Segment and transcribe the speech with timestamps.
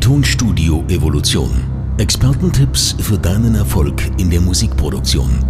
[0.00, 1.50] Tonstudio Evolution.
[1.98, 5.44] Expertentipps für deinen Erfolg in der Musikproduktion.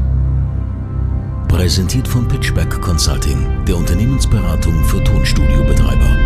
[1.47, 6.17] Präsentiert von Pitchback Consulting, der Unternehmensberatung für Tonstudiobetreiber.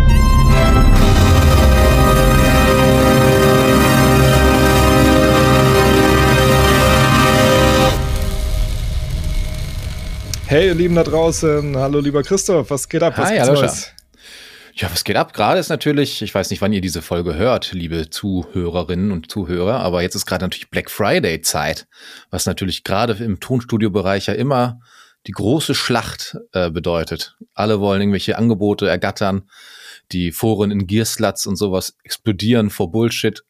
[10.47, 11.77] Hey, ihr Lieben da draußen.
[11.77, 12.71] Hallo, lieber Christoph.
[12.71, 13.13] Was geht ab?
[13.17, 13.94] Was Hi, hallo, Neues?
[14.77, 15.31] Ja, was geht ab?
[15.31, 19.79] Gerade ist natürlich, ich weiß nicht, wann ihr diese Folge hört, liebe Zuhörerinnen und Zuhörer,
[19.79, 21.87] aber jetzt ist gerade natürlich Black Friday Zeit,
[22.29, 24.81] was natürlich gerade im Tonstudio-Bereich ja immer
[25.27, 27.37] die große Schlacht äh, bedeutet.
[27.53, 29.49] Alle wollen irgendwelche Angebote ergattern,
[30.11, 33.45] die Foren in Gearsluts und sowas explodieren vor Bullshit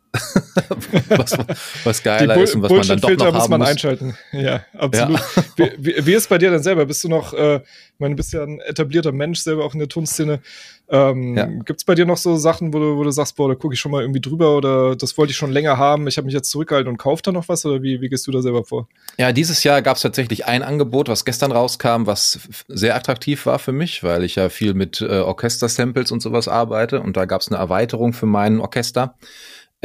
[1.10, 1.38] was,
[1.84, 4.18] was geiler ist und was man dann doch noch haben muss man einschalten.
[4.32, 5.20] Ja, absolut.
[5.58, 5.68] Ja.
[5.78, 6.86] Wie, wie, ist bei dir denn selber?
[6.86, 9.90] Bist du noch, äh, ich meine, bist ja ein etablierter Mensch selber auch in der
[9.90, 10.40] Tonszene.
[10.88, 11.46] Ähm, ja.
[11.46, 13.74] Gibt es bei dir noch so Sachen, wo du, wo du sagst, boah, da gucke
[13.74, 16.34] ich schon mal irgendwie drüber oder das wollte ich schon länger haben, ich habe mich
[16.34, 18.88] jetzt zurückgehalten und kaufe da noch was oder wie, wie gehst du da selber vor?
[19.18, 23.58] Ja, dieses Jahr gab es tatsächlich ein Angebot, was gestern rauskam, was sehr attraktiv war
[23.58, 27.42] für mich, weil ich ja viel mit äh, Orchester-Samples und sowas arbeite und da gab
[27.42, 29.16] es eine Erweiterung für mein Orchester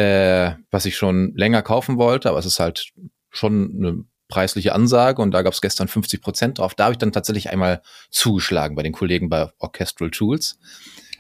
[0.00, 2.92] äh, was ich schon länger kaufen wollte, aber es ist halt
[3.30, 6.74] schon eine preisliche Ansage und da gab es gestern 50 Prozent drauf.
[6.74, 10.58] Da habe ich dann tatsächlich einmal zugeschlagen bei den Kollegen bei Orchestral Tools.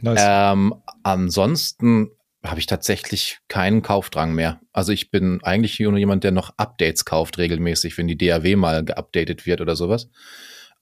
[0.00, 0.20] Nice.
[0.24, 2.10] Ähm, ansonsten
[2.42, 4.60] habe ich tatsächlich keinen Kaufdrang mehr.
[4.72, 8.82] Also ich bin eigentlich nur jemand, der noch Updates kauft regelmäßig, wenn die DAW mal
[8.82, 10.08] geupdatet wird oder sowas.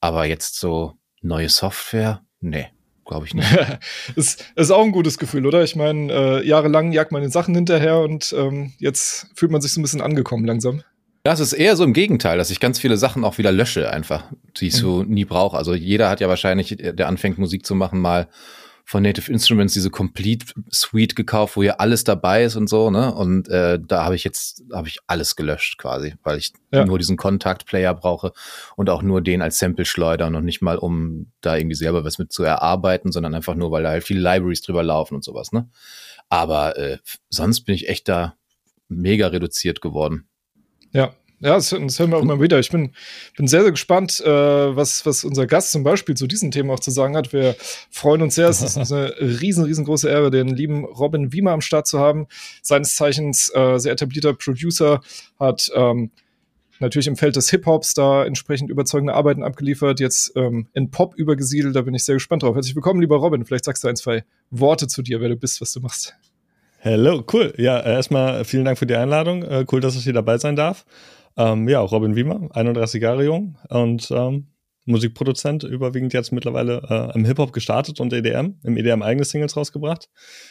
[0.01, 2.69] Aber jetzt so neue Software, nee
[3.09, 3.49] glaube ich nicht.
[4.17, 5.65] ist, ist auch ein gutes Gefühl, oder?
[5.65, 9.73] Ich meine, äh, jahrelang jagt man den Sachen hinterher und ähm, jetzt fühlt man sich
[9.73, 10.83] so ein bisschen angekommen langsam.
[11.25, 14.25] Das ist eher so im Gegenteil, dass ich ganz viele Sachen auch wieder lösche, einfach,
[14.59, 15.11] die ich so mhm.
[15.11, 15.57] nie brauche.
[15.57, 18.29] Also jeder hat ja wahrscheinlich, der anfängt Musik zu machen, mal
[18.89, 23.15] von Native Instruments diese Complete Suite gekauft, wo hier alles dabei ist und so, ne?
[23.15, 26.87] Und äh, da habe ich jetzt habe ich alles gelöscht quasi, weil ich ja.
[26.87, 28.33] nur diesen Contact Player brauche
[28.77, 32.17] und auch nur den als Sample schleudern und nicht mal um da irgendwie selber was
[32.17, 35.53] mit zu erarbeiten, sondern einfach nur, weil da halt viele Libraries drüber laufen und sowas,
[35.53, 35.69] ne?
[36.31, 36.97] Aber äh,
[37.29, 38.37] sonst bin ich echt da
[38.89, 40.29] mega reduziert geworden.
[40.93, 42.59] Ja, ja, das, das hören wir auch immer wieder.
[42.59, 42.91] Ich bin,
[43.37, 46.81] bin sehr, sehr gespannt, äh, was, was unser Gast zum Beispiel zu diesem Thema auch
[46.81, 47.33] zu sagen hat.
[47.33, 47.55] Wir
[47.91, 48.49] freuen uns sehr.
[48.49, 52.27] Es ist eine riesen, riesengroße Ehre, den lieben Robin Wiemer am Start zu haben.
[52.63, 55.01] Seines Zeichens äh, sehr etablierter Producer,
[55.39, 56.11] hat ähm,
[56.81, 61.77] natürlich im Feld des Hip-Hops da entsprechend überzeugende Arbeiten abgeliefert, jetzt ähm, in Pop übergesiedelt.
[61.77, 62.57] Da bin ich sehr gespannt drauf.
[62.57, 63.45] Herzlich willkommen, lieber Robin.
[63.45, 66.17] Vielleicht sagst du ein, zwei Worte zu dir, wer du bist, was du machst.
[66.81, 67.55] Hallo, cool.
[67.57, 69.43] Ja, äh, erstmal vielen Dank für die Einladung.
[69.43, 70.85] Äh, cool, dass ich hier dabei sein darf.
[71.39, 74.49] Ähm, ja, Robin Wiemer, 31 Jahre jung und ähm,
[74.87, 80.09] Musikproduzent, überwiegend jetzt mittlerweile äh, im Hip-Hop gestartet und EDM, im EDM eigene Singles rausgebracht.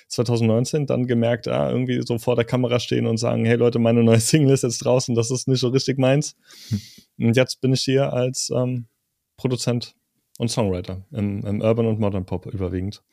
[0.07, 4.01] 2019 dann gemerkt, ah, irgendwie so vor der Kamera stehen und sagen, hey Leute, meine
[4.01, 6.35] neue Single ist jetzt draußen, das ist nicht so richtig meins.
[6.69, 7.27] Hm.
[7.27, 8.87] Und jetzt bin ich hier als ähm,
[9.35, 9.93] Produzent
[10.37, 13.03] und Songwriter im, im, Urban und Modern Pop überwiegend.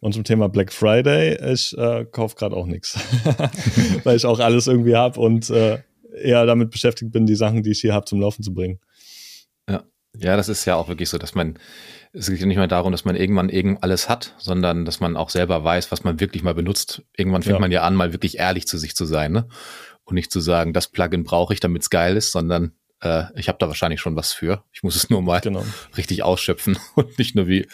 [0.00, 2.98] Und zum Thema Black Friday, ich äh, kaufe gerade auch nichts,
[4.04, 5.78] weil ich auch alles irgendwie habe und äh,
[6.14, 8.80] eher damit beschäftigt bin, die Sachen, die ich hier habe, zum Laufen zu bringen.
[9.68, 9.84] Ja.
[10.16, 11.58] Ja, das ist ja auch wirklich so, dass man,
[12.12, 15.30] es geht nicht mehr darum, dass man irgendwann irgend alles hat, sondern dass man auch
[15.30, 17.02] selber weiß, was man wirklich mal benutzt.
[17.16, 17.60] Irgendwann fängt ja.
[17.60, 19.48] man ja an, mal wirklich ehrlich zu sich zu sein, ne?
[20.04, 23.48] Und nicht zu sagen, das Plugin brauche ich, damit es geil ist, sondern äh, ich
[23.48, 24.64] habe da wahrscheinlich schon was für.
[24.72, 25.64] Ich muss es nur mal genau.
[25.96, 27.66] richtig ausschöpfen und nicht nur wie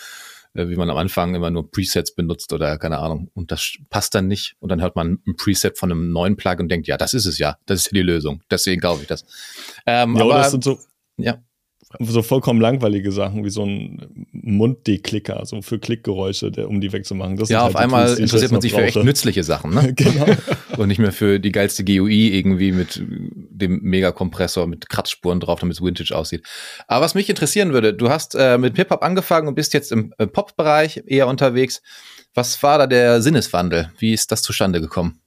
[0.54, 3.31] wie man am Anfang immer nur Presets benutzt oder keine Ahnung.
[3.34, 4.56] Und das passt dann nicht.
[4.60, 7.26] Und dann hört man ein Preset von einem neuen Plug und denkt, ja, das ist
[7.26, 7.56] es ja.
[7.66, 8.42] Das ist ja die Lösung.
[8.50, 9.25] Deswegen kaufe ich das.
[9.87, 10.78] Ähm, ja, aber, das sind so.
[11.16, 11.38] Ja
[12.00, 17.37] so vollkommen langweilige Sachen wie so ein Munddeklicker, so für Klickgeräusche, der, um die wegzumachen.
[17.37, 18.82] Das ja, halt auf einmal Tools, interessiert man sich brauche.
[18.82, 19.93] für echt nützliche Sachen, ne?
[19.97, 20.26] genau.
[20.76, 25.76] Und nicht mehr für die geilste GUI irgendwie mit dem Megakompressor mit Kratzspuren drauf, damit
[25.76, 26.44] es Vintage aussieht.
[26.87, 30.12] Aber was mich interessieren würde, du hast äh, mit Hip-Hop angefangen und bist jetzt im
[30.19, 31.82] äh, Pop-Bereich eher unterwegs.
[32.34, 33.91] Was war da der Sinneswandel?
[33.99, 35.20] Wie ist das zustande gekommen?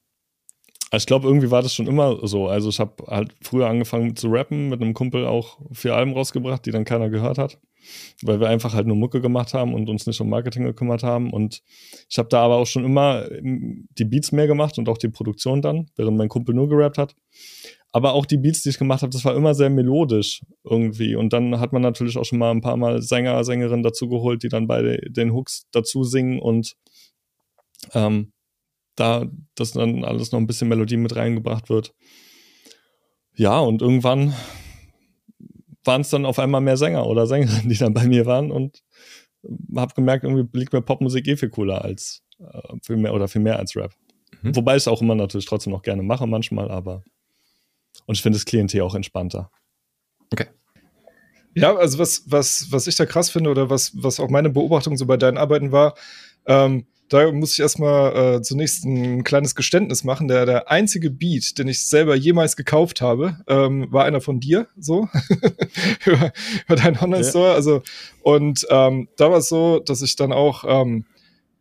[0.94, 2.48] Ich glaube, irgendwie war das schon immer so.
[2.48, 6.66] Also ich habe halt früher angefangen zu rappen, mit einem Kumpel auch vier Alben rausgebracht,
[6.66, 7.60] die dann keiner gehört hat,
[8.24, 11.32] weil wir einfach halt nur Mucke gemacht haben und uns nicht um Marketing gekümmert haben.
[11.32, 11.62] Und
[12.10, 15.08] ich habe da aber auch schon immer ähm, die Beats mehr gemacht und auch die
[15.08, 17.16] Produktion dann, während mein Kumpel nur gerappt hat.
[17.94, 21.16] Aber auch die Beats, die ich gemacht habe, das war immer sehr melodisch irgendwie.
[21.16, 24.44] Und dann hat man natürlich auch schon mal ein paar Mal Sänger, Sängerinnen dazu geholt,
[24.44, 26.76] die dann bei den Hooks dazu singen und
[27.94, 28.34] ähm,
[28.96, 31.94] da dass dann alles noch ein bisschen Melodie mit reingebracht wird.
[33.36, 34.34] Ja, und irgendwann
[35.84, 38.84] waren es dann auf einmal mehr Sänger oder Sängerinnen, die dann bei mir waren und
[39.76, 43.42] habe gemerkt, irgendwie liegt mir Popmusik eh viel cooler als äh, viel mehr oder viel
[43.42, 43.94] mehr als Rap.
[44.42, 44.56] Mhm.
[44.56, 47.04] Wobei ich es auch immer natürlich trotzdem noch gerne mache manchmal, aber
[48.06, 49.52] und ich finde das Klientel auch entspannter.
[50.32, 50.48] Okay.
[51.54, 54.96] Ja, also was, was, was ich da krass finde oder was, was auch meine Beobachtung
[54.98, 55.96] so bei deinen Arbeiten war,
[56.46, 60.30] ähm, da muss ich erstmal äh, zunächst ein kleines Geständnis machen.
[60.30, 64.68] Der, der einzige Beat, den ich selber jemals gekauft habe, ähm, war einer von dir,
[64.80, 65.10] so,
[66.06, 66.32] über,
[66.66, 67.50] über deinen Online-Store.
[67.50, 67.54] Ja.
[67.54, 67.84] Also,
[68.24, 71.04] und ähm, da war es so, dass ich dann auch ähm,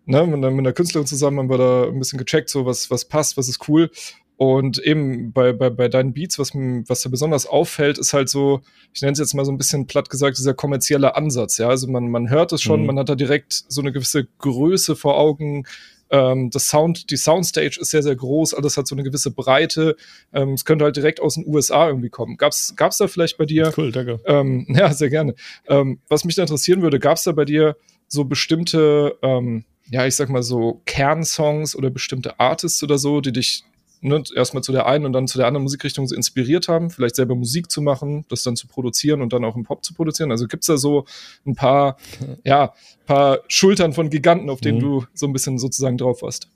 [0.06, 3.06] ne, mit, mit einer Künstlerin zusammen haben wir da ein bisschen gecheckt, so was, was
[3.06, 3.90] passt, was ist cool.
[4.40, 8.62] Und eben bei, bei, bei deinen Beats, was, was da besonders auffällt, ist halt so,
[8.94, 11.58] ich nenne es jetzt mal so ein bisschen platt gesagt, dieser kommerzielle Ansatz.
[11.58, 12.86] Ja, also man, man hört es schon, mhm.
[12.86, 15.64] man hat da direkt so eine gewisse Größe vor Augen.
[16.08, 19.94] Ähm, das Sound, die Soundstage ist sehr, sehr groß, alles hat so eine gewisse Breite.
[20.32, 22.38] Ähm, es könnte halt direkt aus den USA irgendwie kommen.
[22.38, 23.74] Gab's, gab's da vielleicht bei dir?
[23.76, 24.20] Cool, danke.
[24.24, 25.34] Ähm, ja, sehr gerne.
[25.68, 27.76] Ähm, was mich da interessieren würde, gab's da bei dir
[28.08, 33.32] so bestimmte, ähm, ja, ich sag mal so Kernsongs oder bestimmte Artists oder so, die
[33.32, 33.64] dich
[34.00, 37.16] ne, erstmal zu der einen und dann zu der anderen Musikrichtung so inspiriert haben, vielleicht
[37.16, 40.30] selber Musik zu machen, das dann zu produzieren und dann auch im Pop zu produzieren.
[40.30, 41.04] Also gibt's da so
[41.46, 41.96] ein paar,
[42.44, 42.72] ja,
[43.06, 44.82] paar Schultern von Giganten, auf denen mhm.
[44.82, 46.48] du so ein bisschen sozusagen drauf warst.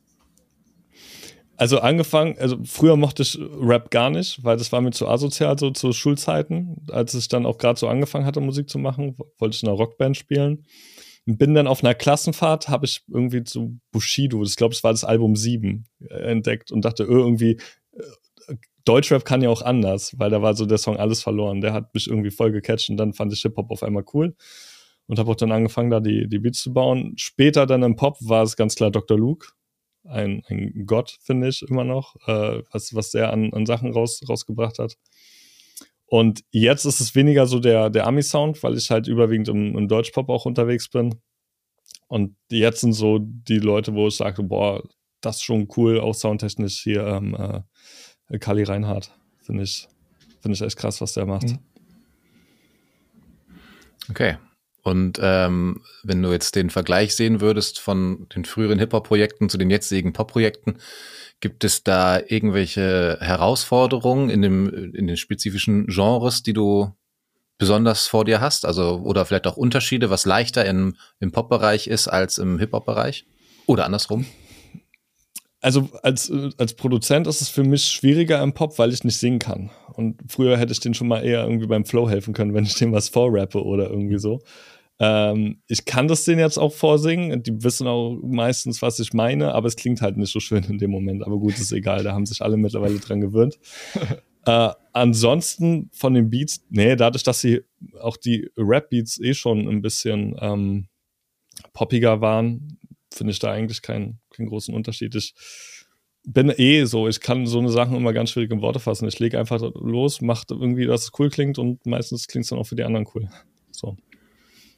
[1.56, 5.56] Also angefangen, also früher mochte ich Rap gar nicht, weil das war mir zu asozial,
[5.56, 6.84] so zu Schulzeiten.
[6.90, 9.78] Als ich dann auch gerade so angefangen hatte, Musik zu machen, wollte ich in einer
[9.78, 10.64] Rockband spielen
[11.26, 15.04] bin dann auf einer Klassenfahrt, habe ich irgendwie zu Bushido, das glaube ich war das
[15.04, 17.58] Album 7, äh, entdeckt und dachte, oh, irgendwie,
[17.92, 18.54] äh,
[18.84, 21.62] Deutschrap kann ja auch anders, weil da war so der Song Alles verloren.
[21.62, 24.36] Der hat mich irgendwie voll gecatcht und dann fand ich Hip-Hop auf einmal cool
[25.06, 27.14] und habe auch dann angefangen, da die, die Beats zu bauen.
[27.16, 29.18] Später dann im Pop war es ganz klar Dr.
[29.18, 29.48] Luke.
[30.04, 34.20] Ein, ein Gott, finde ich, immer noch, äh, was, was der an, an Sachen raus,
[34.28, 34.98] rausgebracht hat.
[36.14, 39.88] Und jetzt ist es weniger so der, der Ami-Sound, weil ich halt überwiegend im, im
[39.88, 41.20] Deutschpop auch unterwegs bin.
[42.06, 44.80] Und jetzt sind so die Leute, wo ich sage, boah,
[45.20, 47.34] das ist schon cool, auch soundtechnisch hier ähm,
[48.28, 49.10] äh, Kali Reinhardt.
[49.38, 49.88] Finde ich,
[50.40, 51.48] finde ich echt krass, was der macht.
[51.48, 51.58] Mhm.
[54.08, 54.36] Okay.
[54.84, 59.70] Und ähm, wenn du jetzt den Vergleich sehen würdest von den früheren Hip-Hop-Projekten zu den
[59.70, 60.78] jetzigen Pop-Projekten,
[61.44, 66.96] Gibt es da irgendwelche Herausforderungen in, dem, in den spezifischen Genres, die du
[67.58, 68.64] besonders vor dir hast?
[68.64, 73.26] Also, oder vielleicht auch Unterschiede, was leichter im, im Pop-Bereich ist als im Hip-Hop-Bereich?
[73.66, 74.24] Oder andersrum?
[75.64, 79.38] Also als, als Produzent ist es für mich schwieriger im Pop, weil ich nicht singen
[79.38, 79.70] kann.
[79.94, 82.74] Und früher hätte ich den schon mal eher irgendwie beim Flow helfen können, wenn ich
[82.74, 84.42] dem was vorrappe oder irgendwie so.
[84.98, 87.42] Ähm, ich kann das denen jetzt auch vorsingen.
[87.42, 90.76] Die wissen auch meistens, was ich meine, aber es klingt halt nicht so schön in
[90.76, 91.24] dem Moment.
[91.24, 92.04] Aber gut, ist egal.
[92.04, 93.58] Da haben sich alle mittlerweile dran gewöhnt.
[94.44, 97.62] äh, ansonsten von den Beats, nee, dadurch, dass sie
[98.02, 100.88] auch die Rap-Beats eh schon ein bisschen ähm,
[101.72, 102.76] poppiger waren,
[103.10, 105.14] finde ich da eigentlich keinen, keinen großen Unterschied.
[105.14, 105.34] Ich
[106.26, 109.06] bin eh so, ich kann so eine Sachen immer ganz schwierig in Worte fassen.
[109.08, 112.58] Ich lege einfach los, mache irgendwie, dass es cool klingt und meistens klingt es dann
[112.58, 113.28] auch für die anderen cool.
[113.70, 113.96] So.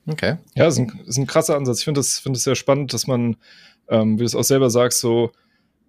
[0.06, 0.37] Okay.
[0.55, 1.81] Ja, ist ein, ist ein krasser Ansatz.
[1.81, 3.37] Ich finde das, find das sehr spannend, dass man,
[3.88, 5.31] ähm, wie du es auch selber sagst, so,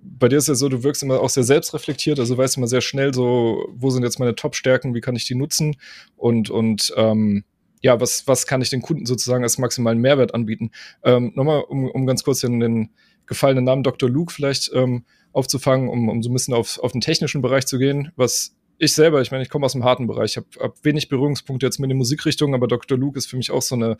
[0.02, 2.82] bei dir ist ja so, du wirkst immer auch sehr selbstreflektiert, also weißt immer sehr
[2.82, 5.76] schnell so, wo sind jetzt meine Top-Stärken, wie kann ich die nutzen
[6.16, 7.44] und, und ähm,
[7.82, 10.72] ja, was, was kann ich den Kunden sozusagen als maximalen Mehrwert anbieten?
[11.04, 12.90] Ähm, Nochmal, um, um ganz kurz den, den
[13.28, 14.10] gefallenen Namen Dr.
[14.10, 17.78] Luke vielleicht ähm, aufzufangen, um, um so ein bisschen auf, auf den technischen Bereich zu
[17.78, 20.86] gehen, was ich selber, ich meine, ich komme aus dem harten Bereich, ich habe hab
[20.86, 22.98] wenig Berührungspunkte jetzt mit den Musikrichtungen, aber Dr.
[22.98, 23.98] Luke ist für mich auch so eine,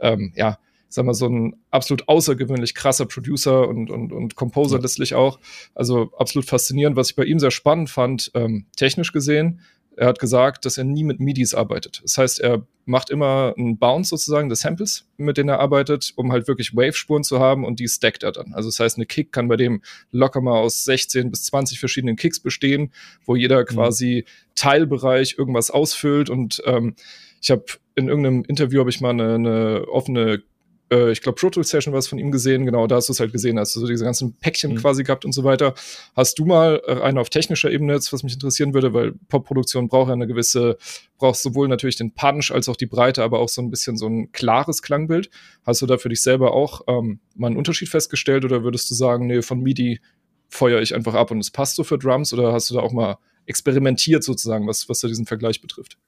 [0.00, 0.58] ähm, ja,
[0.88, 5.38] sag mal, so ein absolut außergewöhnlich krasser Producer und, und, und Composer letztlich auch.
[5.74, 9.60] Also absolut faszinierend, was ich bei ihm sehr spannend fand, ähm, technisch gesehen,
[9.98, 12.00] er hat gesagt, dass er nie mit MIDIs arbeitet.
[12.04, 16.32] Das heißt, er macht immer einen Bounce sozusagen des Samples, mit denen er arbeitet, um
[16.32, 18.54] halt wirklich Wave-Spuren zu haben und die stackt er dann.
[18.54, 22.16] Also das heißt, eine Kick kann bei dem locker mal aus 16 bis 20 verschiedenen
[22.16, 22.92] Kicks bestehen,
[23.24, 23.66] wo jeder mhm.
[23.66, 24.24] quasi
[24.54, 26.94] Teilbereich irgendwas ausfüllt und ähm,
[27.40, 27.64] ich habe
[27.94, 30.42] in irgendeinem Interview habe ich mal eine, eine offene
[30.90, 33.20] äh, ich glaube, Pro Tool Session was von ihm gesehen, genau, da hast du es
[33.20, 34.76] halt gesehen, hast du so diese ganzen Päckchen mhm.
[34.76, 35.74] quasi gehabt und so weiter.
[36.14, 39.88] Hast du mal äh, eine auf technischer Ebene jetzt, was mich interessieren würde, weil Popproduktion
[39.88, 40.78] braucht ja eine gewisse,
[41.18, 44.06] braucht sowohl natürlich den Punch als auch die Breite, aber auch so ein bisschen so
[44.06, 45.30] ein klares Klangbild.
[45.64, 48.94] Hast du da für dich selber auch ähm, mal einen Unterschied festgestellt oder würdest du
[48.94, 50.00] sagen, nee, von MIDI
[50.48, 52.92] feuere ich einfach ab und es passt so für Drums oder hast du da auch
[52.92, 55.98] mal experimentiert sozusagen, was, was da diesen Vergleich betrifft?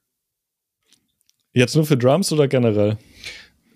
[1.52, 2.96] Jetzt nur für Drums oder generell?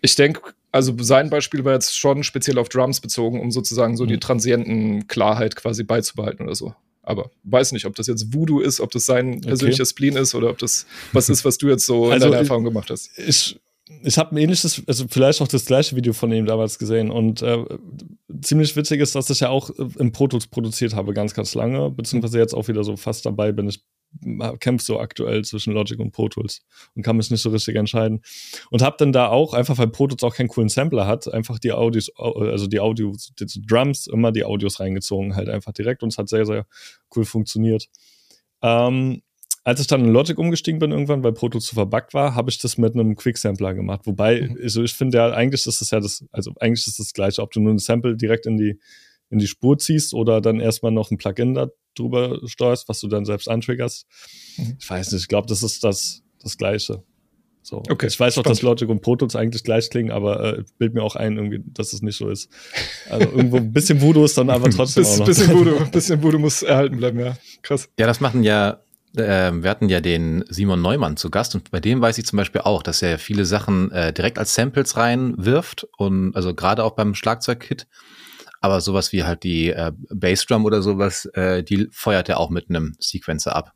[0.01, 4.03] Ich denke, also sein Beispiel war jetzt schon speziell auf Drums bezogen, um sozusagen so
[4.03, 4.09] mhm.
[4.09, 6.75] die transienten Klarheit quasi beizubehalten oder so.
[7.05, 9.91] Aber weiß nicht, ob das jetzt Voodoo ist, ob das sein persönlicher okay.
[9.91, 12.65] Spleen ist oder ob das was ist, was du jetzt so also in deiner Erfahrung
[12.65, 13.17] gemacht hast.
[13.17, 13.61] Ich,
[14.03, 17.43] ich habe ein ähnliches, also vielleicht auch das gleiche Video von ihm damals gesehen und
[17.43, 17.65] äh,
[18.41, 21.55] ziemlich witzig ist, dass ich ja auch äh, im Pro Tools produziert habe, ganz, ganz
[21.55, 23.69] lange, beziehungsweise jetzt auch wieder so fast dabei bin.
[23.69, 23.85] Ich
[24.61, 26.63] kämpfe so aktuell zwischen Logic und Pro Tools
[26.95, 28.23] und kann mich nicht so richtig entscheiden.
[28.71, 31.59] Und habe dann da auch, einfach weil Pro Tools auch keinen coolen Sampler hat, einfach
[31.59, 36.13] die Audios, also die Audios, die Drums, immer die Audios reingezogen, halt einfach direkt und
[36.13, 36.65] es hat sehr, sehr
[37.15, 37.89] cool funktioniert.
[38.63, 39.23] Ähm,
[39.65, 42.51] als ich dann in Logic umgestiegen bin irgendwann, weil Pro Tools zu verbuggt war, habe
[42.51, 44.03] ich das mit einem Quick-Sampler gemacht.
[44.05, 44.59] Wobei, mhm.
[44.63, 47.51] also ich finde ja, eigentlich ist das ja das, also eigentlich ist das gleiche, ob
[47.51, 48.79] du nur ein Sample direkt in die,
[49.31, 53.09] in die Spur ziehst oder dann erstmal noch ein Plugin da drüber steuerst, was du
[53.09, 54.07] dann selbst antriggerst.
[54.59, 54.77] Mhm.
[54.79, 57.03] Ich weiß nicht, ich glaube, das ist das, das Gleiche.
[57.63, 57.83] So.
[57.89, 60.93] Okay, ich weiß auch, dass Logic und Pro Tools eigentlich gleich klingen, aber äh, bild
[60.93, 62.51] mir auch ein, irgendwie, dass es nicht so ist.
[63.09, 65.27] Also irgendwo ein bisschen Voodoo ist dann aber trotzdem Biss, auch noch.
[65.27, 67.39] Bisschen Voodoo, bisschen Voodoo muss erhalten bleiben, ja.
[67.63, 67.89] Krass.
[67.99, 68.84] Ja, das machen ja
[69.17, 72.37] äh, wir hatten ja den Simon Neumann zu Gast und bei dem weiß ich zum
[72.37, 76.93] Beispiel auch, dass er viele Sachen äh, direkt als Samples reinwirft und also gerade auch
[76.93, 77.87] beim Schlagzeugkit.
[78.61, 82.71] Aber sowas wie halt die äh, Bassdrum oder sowas, äh, die feuert er auch mit
[82.71, 83.75] einem Sequencer ab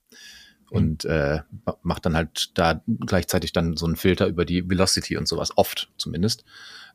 [0.71, 1.41] und äh,
[1.83, 5.91] macht dann halt da gleichzeitig dann so einen Filter über die Velocity und sowas, oft
[5.97, 6.45] zumindest.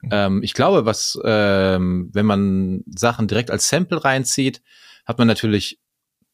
[0.02, 0.10] Mhm.
[0.12, 4.62] Ähm, ich glaube, was, ähm, wenn man Sachen direkt als Sample reinzieht,
[5.06, 5.80] hat man natürlich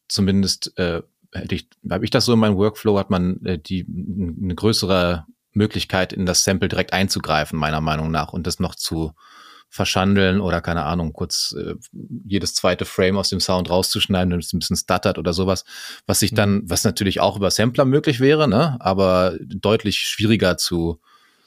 [0.08, 3.86] zumindest äh, hätte ich, habe ich das so in meinem Workflow, hat man äh, die
[3.86, 9.12] eine größere Möglichkeit, in das Sample direkt einzugreifen, meiner Meinung nach, und das noch zu
[9.72, 11.74] verschandeln oder keine Ahnung, kurz äh,
[12.24, 15.64] jedes zweite Frame aus dem Sound rauszuschneiden, wenn es ein bisschen stuttert oder sowas,
[16.06, 16.70] was sich dann, mhm.
[16.70, 21.00] was natürlich auch über Sampler möglich wäre, ne, aber deutlich schwieriger zu,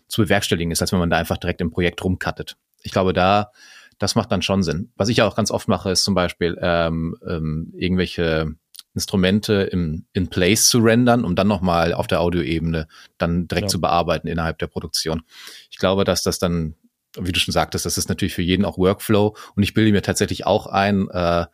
[0.07, 2.55] zu bewerkstelligen ist, als wenn man da einfach direkt im Projekt rumcuttet.
[2.81, 3.51] Ich glaube, da,
[3.99, 4.91] das macht dann schon Sinn.
[4.95, 8.55] Was ich auch ganz oft mache, ist zum Beispiel ähm, ähm, irgendwelche
[8.93, 13.69] Instrumente im, in place zu rendern, um dann nochmal auf der Audioebene dann direkt ja.
[13.69, 15.23] zu bearbeiten innerhalb der Produktion.
[15.71, 16.75] Ich glaube, dass das dann,
[17.19, 20.01] wie du schon sagtest, das ist natürlich für jeden auch Workflow und ich bilde mir
[20.01, 21.45] tatsächlich auch ein, äh,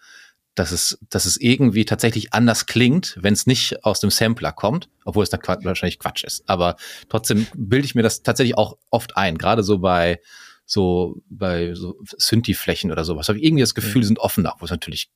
[0.55, 4.89] dass es, dass es irgendwie tatsächlich anders klingt, wenn es nicht aus dem Sampler kommt,
[5.05, 6.43] obwohl es dann wahrscheinlich Quatsch ist.
[6.49, 6.75] Aber
[7.07, 10.19] trotzdem bilde ich mir das tatsächlich auch oft ein, gerade so bei
[10.65, 13.29] so bei so Synthi-Flächen oder sowas.
[13.29, 15.09] Habe ich irgendwie das Gefühl, die sind offener, wo es natürlich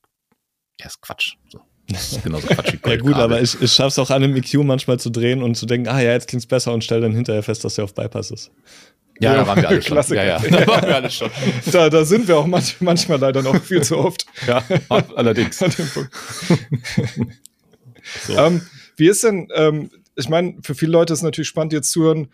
[0.79, 1.35] ja, ist Quatsch.
[1.49, 1.61] So.
[2.23, 2.79] Genauso quatschig.
[2.85, 5.55] ja gut, aber ich, ich schaffe es auch an einem EQ manchmal zu drehen und
[5.55, 7.93] zu denken, ah ja, jetzt klingt's besser und stelle dann hinterher fest, dass der auf
[7.93, 8.51] Bypass ist.
[9.19, 9.97] Ja, ja, da waren wir alle schon.
[10.15, 10.39] Ja, ja.
[10.49, 11.29] Da waren wir alle schon.
[11.71, 14.25] Da, da sind wir auch manch, manchmal leider noch viel zu oft.
[14.47, 15.61] Ja, allerdings.
[15.61, 16.11] An dem Punkt.
[18.27, 18.37] so.
[18.37, 18.61] ähm,
[18.97, 22.03] wie ist denn, ähm, ich meine, für viele Leute ist es natürlich spannend, jetzt zu
[22.03, 22.27] hören,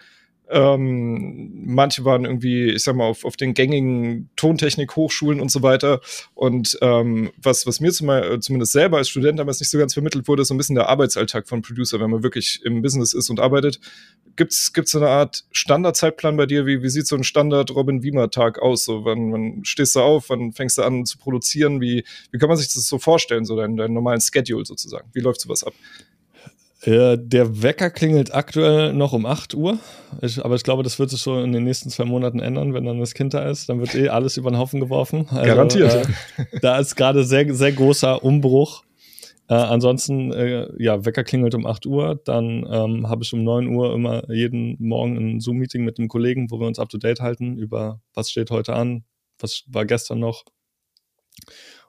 [0.49, 6.01] ähm, manche waren irgendwie, ich sag mal, auf, auf den gängigen Tontechnik-Hochschulen und so weiter.
[6.33, 9.93] Und ähm, was, was mir zum, äh, zumindest selber als Student damals nicht so ganz
[9.93, 13.13] vermittelt wurde, ist so ein bisschen der Arbeitsalltag von Producer, wenn man wirklich im Business
[13.13, 13.79] ist und arbeitet.
[14.35, 16.65] Gibt's gibt's so eine Art Standardzeitplan bei dir?
[16.65, 18.85] Wie, wie sieht so ein Standard-Robin Wiemer-Tag aus?
[18.85, 20.29] So, wann, wann stehst du auf?
[20.29, 21.79] Wann fängst du an zu produzieren?
[21.79, 25.09] Wie, wie kann man sich das so vorstellen, so deinen, deinen normalen Schedule sozusagen?
[25.13, 25.73] Wie läuft sowas ab?
[26.81, 29.79] Äh, der Wecker klingelt aktuell noch um 8 Uhr,
[30.21, 32.85] ich, aber ich glaube, das wird sich schon in den nächsten zwei Monaten ändern, wenn
[32.85, 33.67] dann das Kind da ist.
[33.67, 35.27] Dann wird eh alles über den Haufen geworfen.
[35.29, 36.07] Also, Garantiert.
[36.37, 38.83] Äh, da ist gerade sehr, sehr großer Umbruch.
[39.49, 42.21] Äh, ansonsten, äh, ja, Wecker klingelt um 8 Uhr.
[42.23, 46.49] Dann ähm, habe ich um 9 Uhr immer jeden Morgen ein Zoom-Meeting mit einem Kollegen,
[46.49, 49.03] wo wir uns up to date halten über was steht heute an,
[49.39, 50.45] was war gestern noch.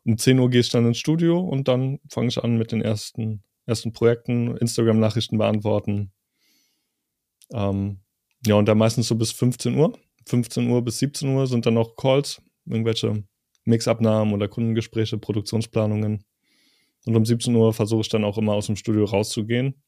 [0.04, 2.80] Um 10 Uhr gehe ich dann ins Studio und dann fange ich an mit den
[2.80, 6.12] ersten ersten Projekten, Instagram-Nachrichten beantworten.
[7.52, 8.00] Ähm,
[8.46, 9.98] ja, und da meistens so bis 15 Uhr.
[10.26, 13.24] 15 Uhr bis 17 Uhr sind dann noch Calls, irgendwelche
[13.64, 16.24] Mixabnahmen oder Kundengespräche, Produktionsplanungen.
[17.06, 19.82] Und um 17 Uhr versuche ich dann auch immer aus dem Studio rauszugehen.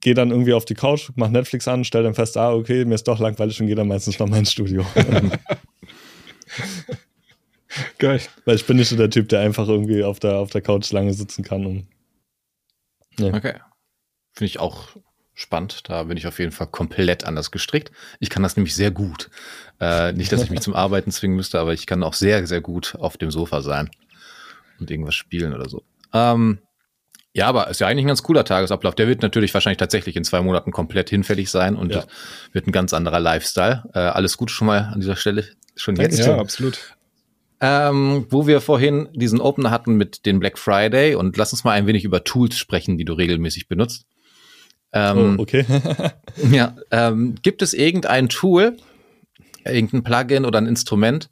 [0.00, 2.94] Gehe dann irgendwie auf die Couch, mache Netflix an, stelle dann fest, ah, okay, mir
[2.94, 4.84] ist doch langweilig und gehe dann meistens noch mein Studio.
[7.98, 8.20] Geil.
[8.44, 10.92] Weil ich bin nicht so der Typ, der einfach irgendwie auf der, auf der Couch
[10.92, 11.86] lange sitzen kann, um
[13.18, 13.32] Nee.
[13.32, 13.54] Okay.
[14.32, 14.88] Finde ich auch
[15.34, 15.88] spannend.
[15.88, 17.90] Da bin ich auf jeden Fall komplett anders gestrickt.
[18.18, 19.30] Ich kann das nämlich sehr gut.
[19.80, 22.60] Äh, nicht, dass ich mich zum Arbeiten zwingen müsste, aber ich kann auch sehr, sehr
[22.60, 23.90] gut auf dem Sofa sein
[24.78, 25.82] und irgendwas spielen oder so.
[26.12, 26.60] Ähm,
[27.32, 28.94] ja, aber ist ja eigentlich ein ganz cooler Tagesablauf.
[28.94, 32.04] Der wird natürlich wahrscheinlich tatsächlich in zwei Monaten komplett hinfällig sein und ja.
[32.52, 33.84] wird ein ganz anderer Lifestyle.
[33.94, 36.18] Äh, alles gut schon mal an dieser Stelle, schon jetzt.
[36.18, 36.96] Ja, absolut
[37.60, 41.72] ähm, wo wir vorhin diesen Opener hatten mit den Black Friday und lass uns mal
[41.72, 44.06] ein wenig über Tools sprechen, die du regelmäßig benutzt.
[44.92, 45.64] Ähm, oh, okay.
[46.50, 48.76] ja, ähm, gibt es irgendein Tool,
[49.64, 51.30] irgendein Plugin oder ein Instrument,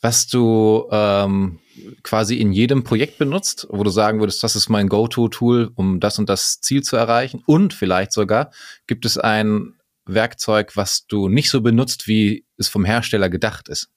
[0.00, 1.58] was du ähm,
[2.02, 6.18] quasi in jedem Projekt benutzt, wo du sagen würdest, das ist mein Go-To-Tool, um das
[6.18, 7.42] und das Ziel zu erreichen?
[7.46, 8.52] Und vielleicht sogar
[8.86, 9.74] gibt es ein
[10.06, 13.90] Werkzeug, was du nicht so benutzt, wie es vom Hersteller gedacht ist?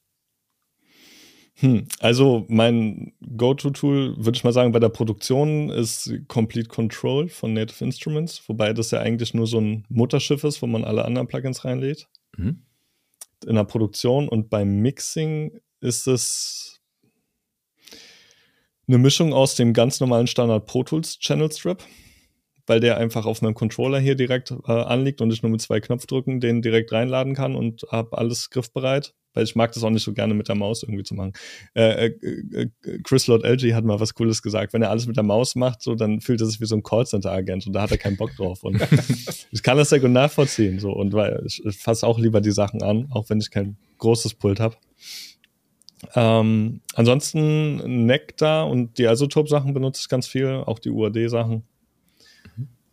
[1.62, 7.54] Hm, also mein Go-To-Tool, würde ich mal sagen, bei der Produktion ist Complete Control von
[7.54, 11.28] Native Instruments, wobei das ja eigentlich nur so ein Mutterschiff ist, wo man alle anderen
[11.28, 12.08] Plugins reinlädt.
[12.36, 12.64] Mhm.
[13.46, 16.82] In der Produktion und beim Mixing ist es
[18.88, 21.84] eine Mischung aus dem ganz normalen Standard Pro Tools Channel Strip,
[22.68, 25.80] weil der einfach auf meinem Controller hier direkt äh, anliegt und ich nur mit zwei
[25.80, 30.04] Knopfdrücken den direkt reinladen kann und habe alles griffbereit weil ich mag das auch nicht
[30.04, 31.34] so gerne mit der Maus irgendwie zu machen.
[31.74, 34.74] Äh, äh, äh Chris Lord LG hat mal was Cooles gesagt.
[34.74, 36.84] Wenn er alles mit der Maus macht, so dann fühlt er sich wie so ein
[36.84, 38.64] Callcenter-Agent und da hat er keinen Bock drauf.
[38.64, 38.82] Und
[39.52, 40.80] ich kann das sehr gut nachvollziehen.
[40.80, 43.78] So und weil ich, ich fasse auch lieber die Sachen an, auch wenn ich kein
[44.00, 44.76] großes Pult habe.
[46.16, 51.64] Ähm, ansonsten Nectar und die Isotope-Sachen benutze ich ganz viel, auch die UAD-Sachen.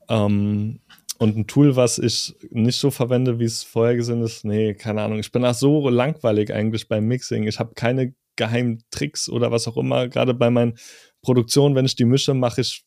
[0.08, 0.80] Ähm,
[1.18, 5.02] und ein Tool, was ich nicht so verwende, wie es vorher gesehen ist, nee, keine
[5.02, 5.18] Ahnung.
[5.18, 7.46] Ich bin auch so langweilig eigentlich beim Mixing.
[7.46, 10.08] Ich habe keine geheimen Tricks oder was auch immer.
[10.08, 10.78] Gerade bei meinen
[11.22, 12.84] Produktionen, wenn ich die mische, mache ich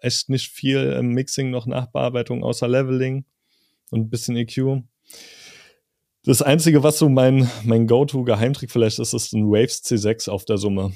[0.00, 3.24] echt nicht viel im Mixing noch Nachbearbeitung außer Leveling
[3.90, 4.82] und ein bisschen EQ.
[6.24, 10.58] Das Einzige, was so mein, mein Go-To-Geheimtrick vielleicht ist, ist ein Waves C6 auf der
[10.58, 10.92] Summe.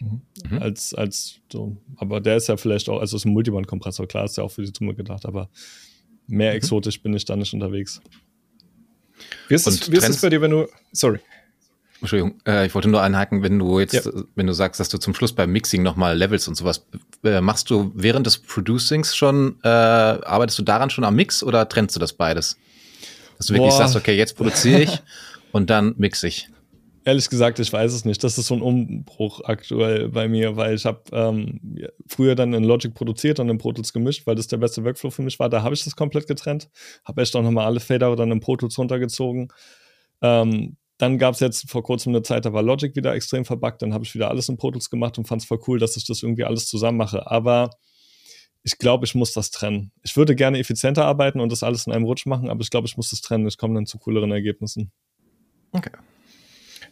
[0.00, 0.58] Mhm.
[0.60, 4.36] Als, als so, aber der ist ja vielleicht auch, also ist ein Multiband-Kompressor, klar, ist
[4.36, 5.48] ja auch für die Summe gedacht, aber
[6.26, 6.56] mehr mhm.
[6.56, 8.00] exotisch bin ich da nicht unterwegs.
[9.48, 11.18] Wie ist, es, wie ist es bei dir, wenn du, sorry.
[12.00, 14.02] Entschuldigung, äh, ich wollte nur einhaken, wenn du jetzt, ja.
[14.36, 16.86] wenn du sagst, dass du zum Schluss beim Mixing nochmal Levels und sowas,
[17.24, 21.68] äh, machst du während des Producings schon, äh, arbeitest du daran schon am Mix oder
[21.68, 22.56] trennst du das beides?
[23.36, 23.58] Dass du Boah.
[23.58, 25.02] wirklich sagst, okay, jetzt produziere ich
[25.52, 26.48] und dann mix ich.
[27.08, 28.22] Ehrlich gesagt, ich weiß es nicht.
[28.22, 31.58] Das ist so ein Umbruch aktuell bei mir, weil ich habe ähm,
[32.06, 35.08] früher dann in Logic produziert und in Pro Tools gemischt, weil das der beste Workflow
[35.08, 35.48] für mich war.
[35.48, 36.68] Da habe ich das komplett getrennt.
[37.06, 39.48] Habe echt auch nochmal alle Fader dann in Pro Tools runtergezogen.
[40.20, 43.80] Ähm, dann gab es jetzt vor kurzem eine Zeit, da war Logic wieder extrem verbuggt.
[43.80, 45.96] Dann habe ich wieder alles in Pro Tools gemacht und fand es voll cool, dass
[45.96, 47.26] ich das irgendwie alles zusammen mache.
[47.30, 47.70] Aber
[48.64, 49.92] ich glaube, ich muss das trennen.
[50.02, 52.86] Ich würde gerne effizienter arbeiten und das alles in einem Rutsch machen, aber ich glaube,
[52.86, 53.48] ich muss das trennen.
[53.48, 54.92] Ich komme dann zu cooleren Ergebnissen.
[55.72, 55.92] Okay.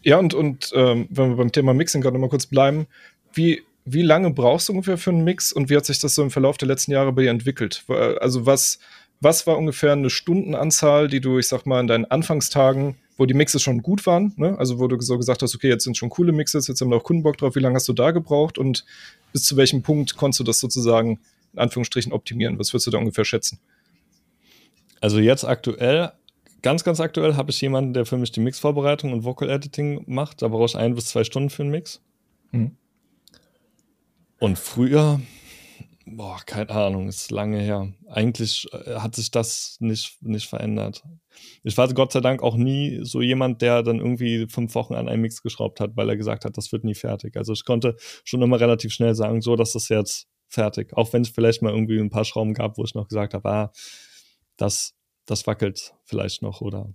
[0.07, 2.87] Ja, und, und ähm, wenn wir beim Thema Mixing gerade mal kurz bleiben,
[3.35, 6.23] wie, wie lange brauchst du ungefähr für einen Mix und wie hat sich das so
[6.23, 7.83] im Verlauf der letzten Jahre bei dir entwickelt?
[8.21, 8.79] Also was,
[9.21, 13.35] was war ungefähr eine Stundenanzahl, die du, ich sag mal, in deinen Anfangstagen, wo die
[13.35, 14.57] Mixes schon gut waren, ne?
[14.61, 16.99] also wo du so gesagt hast, okay, jetzt sind schon coole Mixes, jetzt haben wir
[16.99, 18.85] auch Kundenbock drauf, wie lange hast du da gebraucht und
[19.33, 21.19] bis zu welchem Punkt konntest du das sozusagen
[21.53, 22.61] in Anführungsstrichen optimieren?
[22.61, 23.59] Was würdest du da ungefähr schätzen?
[25.01, 26.13] Also jetzt aktuell
[26.67, 30.43] ganz, ganz aktuell habe ich jemanden, der für mich die Mixvorbereitung und Vocal Editing macht.
[30.43, 32.03] Da brauche ich ein bis zwei Stunden für einen Mix.
[32.51, 32.77] Mhm.
[34.41, 35.21] Und früher,
[36.07, 37.93] boah, keine Ahnung, ist lange her.
[38.09, 41.05] Eigentlich äh, hat sich das nicht, nicht verändert.
[41.63, 45.09] Ich war Gott sei Dank auch nie so jemand, der dann irgendwie fünf Wochen an
[45.09, 47.37] einem Mix geschraubt hat, weil er gesagt hat, das wird nie fertig.
[47.37, 50.97] Also ich konnte schon immer relativ schnell sagen, so, das ist jetzt fertig.
[50.97, 53.49] Auch wenn es vielleicht mal irgendwie ein paar Schrauben gab, wo ich noch gesagt habe,
[53.49, 53.73] ah,
[54.57, 54.96] das
[55.27, 56.89] das wackelt vielleicht noch oder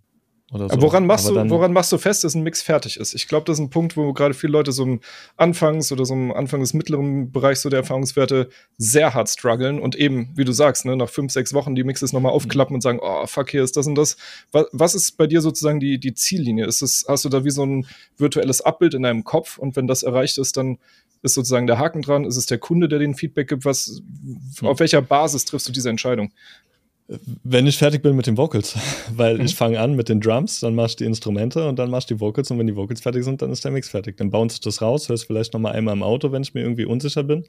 [0.51, 0.81] oder so.
[0.81, 3.13] Woran machst, du, woran machst du fest, dass ein Mix fertig ist?
[3.13, 4.99] Ich glaube, das ist ein Punkt, wo gerade viele Leute so im
[5.37, 9.95] Anfangs- oder so im Anfang des mittleren Bereichs so der Erfahrungswerte sehr hart strugglen und
[9.95, 12.77] eben, wie du sagst, ne, nach fünf, sechs Wochen die Mixes nochmal aufklappen mhm.
[12.77, 14.17] und sagen, oh, fuck, hier ist das und das.
[14.51, 16.65] Was, was ist bei dir sozusagen die, die Ziellinie?
[16.65, 19.87] Ist es, hast du da wie so ein virtuelles Abbild in deinem Kopf und wenn
[19.87, 20.79] das erreicht ist, dann
[21.21, 22.25] ist sozusagen der Haken dran?
[22.25, 23.63] Ist es der Kunde, der den Feedback gibt?
[23.63, 24.01] Was,
[24.59, 24.67] mhm.
[24.67, 26.33] auf welcher Basis triffst du diese Entscheidung?
[27.43, 28.77] Wenn ich fertig bin mit den Vocals,
[29.15, 29.45] weil mhm.
[29.45, 32.15] ich fange an mit den Drums, dann machst du die Instrumente und dann machst du
[32.15, 34.17] die Vocals und wenn die Vocals fertig sind, dann ist der Mix fertig.
[34.17, 36.85] Dann bounce ich das raus, hörst vielleicht nochmal einmal im Auto, wenn ich mir irgendwie
[36.85, 37.45] unsicher bin.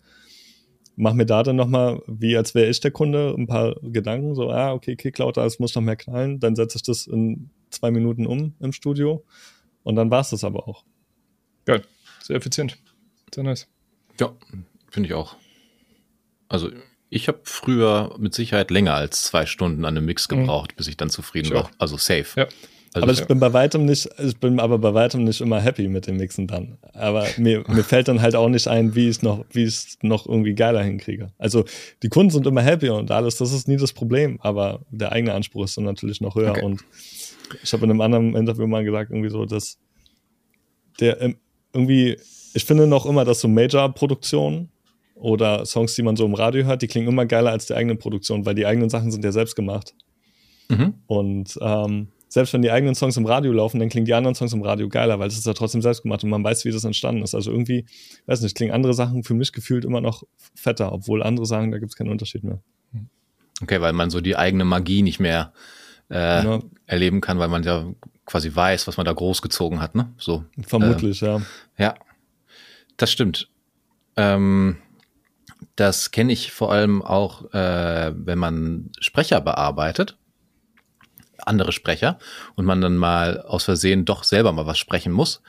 [0.96, 4.50] Mach mir da dann nochmal, wie als wäre ich der Kunde, ein paar Gedanken, so,
[4.50, 7.90] ah, okay, Kick lauter, es muss noch mehr knallen, dann setze ich das in zwei
[7.90, 9.24] Minuten um im Studio
[9.84, 10.84] und dann war es das aber auch.
[11.64, 11.82] Geil,
[12.20, 12.76] sehr effizient,
[13.34, 13.68] sehr nice.
[14.20, 14.34] Ja,
[14.90, 15.36] finde ich auch.
[16.48, 16.68] Also
[17.12, 20.40] ich habe früher mit Sicherheit länger als zwei Stunden an einem Mix mhm.
[20.40, 20.76] gebraucht, mhm.
[20.76, 21.64] bis ich dann zufrieden sure.
[21.64, 21.70] war.
[21.78, 22.26] Also safe.
[22.36, 22.46] Ja.
[22.94, 23.24] Also aber ich ja.
[23.26, 26.46] bin bei weitem nicht, ich bin aber bei weitem nicht immer happy mit dem Mixen
[26.46, 26.78] dann.
[26.94, 29.68] Aber mir, mir fällt dann halt auch nicht ein, wie ich es noch, wie ich
[29.68, 31.32] es noch irgendwie geiler hinkriege.
[31.38, 31.64] Also
[32.02, 35.34] die Kunden sind immer happy und alles, das ist nie das Problem, aber der eigene
[35.34, 36.50] Anspruch ist dann natürlich noch höher.
[36.52, 36.64] Okay.
[36.64, 36.82] Und
[37.62, 39.78] ich habe in einem anderen Interview mal gesagt, irgendwie so, dass
[40.98, 41.36] der ähm,
[41.74, 42.18] irgendwie,
[42.54, 44.70] ich finde noch immer, dass so Major-Produktionen
[45.14, 47.98] oder Songs, die man so im Radio hört, die klingen immer geiler als die eigenen
[47.98, 49.94] Produktionen, weil die eigenen Sachen sind ja selbst gemacht.
[50.68, 50.94] Mhm.
[51.06, 54.54] Und ähm, selbst wenn die eigenen Songs im Radio laufen, dann klingen die anderen Songs
[54.54, 56.84] im Radio geiler, weil es ist ja trotzdem selbst gemacht und man weiß, wie das
[56.84, 57.34] entstanden ist.
[57.34, 57.84] Also irgendwie,
[58.26, 60.22] weiß nicht, klingen andere Sachen für mich gefühlt immer noch
[60.54, 62.62] fetter, obwohl andere sagen, da gibt es keinen Unterschied mehr.
[63.62, 65.52] Okay, weil man so die eigene Magie nicht mehr
[66.08, 66.62] äh, genau.
[66.86, 67.92] erleben kann, weil man ja
[68.24, 70.12] quasi weiß, was man da großgezogen hat, ne?
[70.16, 70.44] So.
[70.66, 71.42] Vermutlich, äh, ja.
[71.76, 71.94] Ja,
[72.96, 73.50] Das stimmt.
[74.16, 74.78] Ähm,
[75.76, 80.16] das kenne ich vor allem auch, äh, wenn man Sprecher bearbeitet,
[81.38, 82.18] andere Sprecher,
[82.54, 85.42] und man dann mal aus Versehen doch selber mal was sprechen muss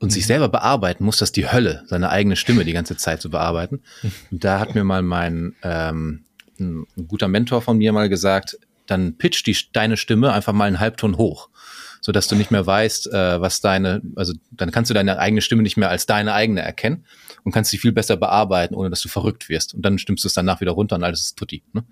[0.00, 0.12] und mhm.
[0.12, 3.82] sich selber bearbeiten muss, das die Hölle, seine eigene Stimme die ganze Zeit zu bearbeiten.
[4.30, 6.24] Und da hat mir mal mein ähm,
[6.58, 10.80] ein, guter Mentor von mir mal gesagt, dann pitch die, deine Stimme einfach mal einen
[10.80, 11.50] Halbton hoch
[12.00, 15.40] so dass du nicht mehr weißt, äh, was deine, also dann kannst du deine eigene
[15.40, 17.04] Stimme nicht mehr als deine eigene erkennen
[17.44, 19.74] und kannst sie viel besser bearbeiten, ohne dass du verrückt wirst.
[19.74, 21.62] Und dann stimmst du es danach wieder runter und alles ist tutti.
[21.72, 21.84] Ne?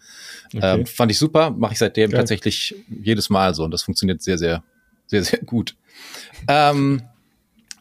[0.54, 0.80] Okay.
[0.80, 2.20] Ähm, fand ich super, mache ich seitdem Geil.
[2.20, 4.62] tatsächlich jedes Mal so und das funktioniert sehr, sehr,
[5.06, 5.76] sehr, sehr gut.
[6.48, 7.02] Ähm,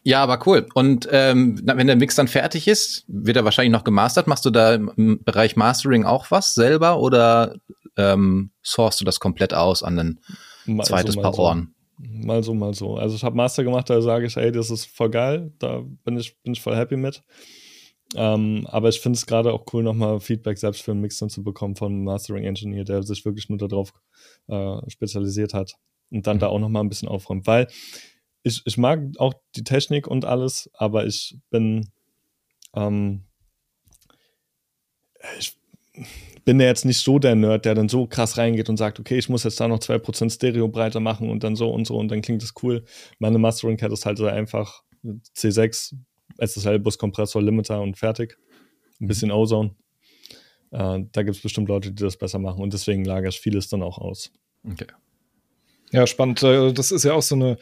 [0.06, 0.68] ja, aber cool.
[0.74, 4.28] Und ähm, wenn der Mix dann fertig ist, wird er wahrscheinlich noch gemastert.
[4.28, 7.56] Machst du da im Bereich Mastering auch was selber oder
[7.96, 10.20] ähm, sourst du das komplett aus an ein
[10.84, 11.74] zweites Paar Ohren?
[11.98, 12.96] Mal so, mal so.
[12.96, 16.18] Also ich habe Master gemacht, da sage ich, ey, das ist voll geil, da bin
[16.18, 17.22] ich, bin ich voll happy mit.
[18.14, 21.30] Ähm, aber ich finde es gerade auch cool, nochmal Feedback selbst für einen Mix dann
[21.30, 23.92] zu bekommen von einem Mastering Engineer, der sich wirklich nur darauf
[24.48, 25.74] äh, spezialisiert hat
[26.10, 26.40] und dann mhm.
[26.40, 27.46] da auch nochmal ein bisschen aufräumt.
[27.46, 27.66] Weil
[28.42, 31.90] ich, ich mag auch die Technik und alles, aber ich bin
[32.74, 33.24] ähm,
[35.38, 35.56] ich
[36.46, 39.18] bin ja jetzt nicht so der Nerd, der dann so krass reingeht und sagt, okay,
[39.18, 42.08] ich muss jetzt da noch 2% Stereo breiter machen und dann so und so und
[42.08, 42.84] dann klingt das cool.
[43.18, 44.82] Meine Mastering Cat ist halt einfach
[45.36, 45.94] C6,
[46.38, 48.38] SSL-Bus-Kompressor, Limiter und fertig.
[49.00, 49.74] Ein bisschen Ozone.
[50.70, 53.68] Äh, da gibt es bestimmt Leute, die das besser machen und deswegen lagere ich vieles
[53.68, 54.30] dann auch aus.
[54.64, 54.86] Okay.
[55.90, 56.44] Ja, spannend.
[56.44, 57.58] Äh, das ist ja auch so eine,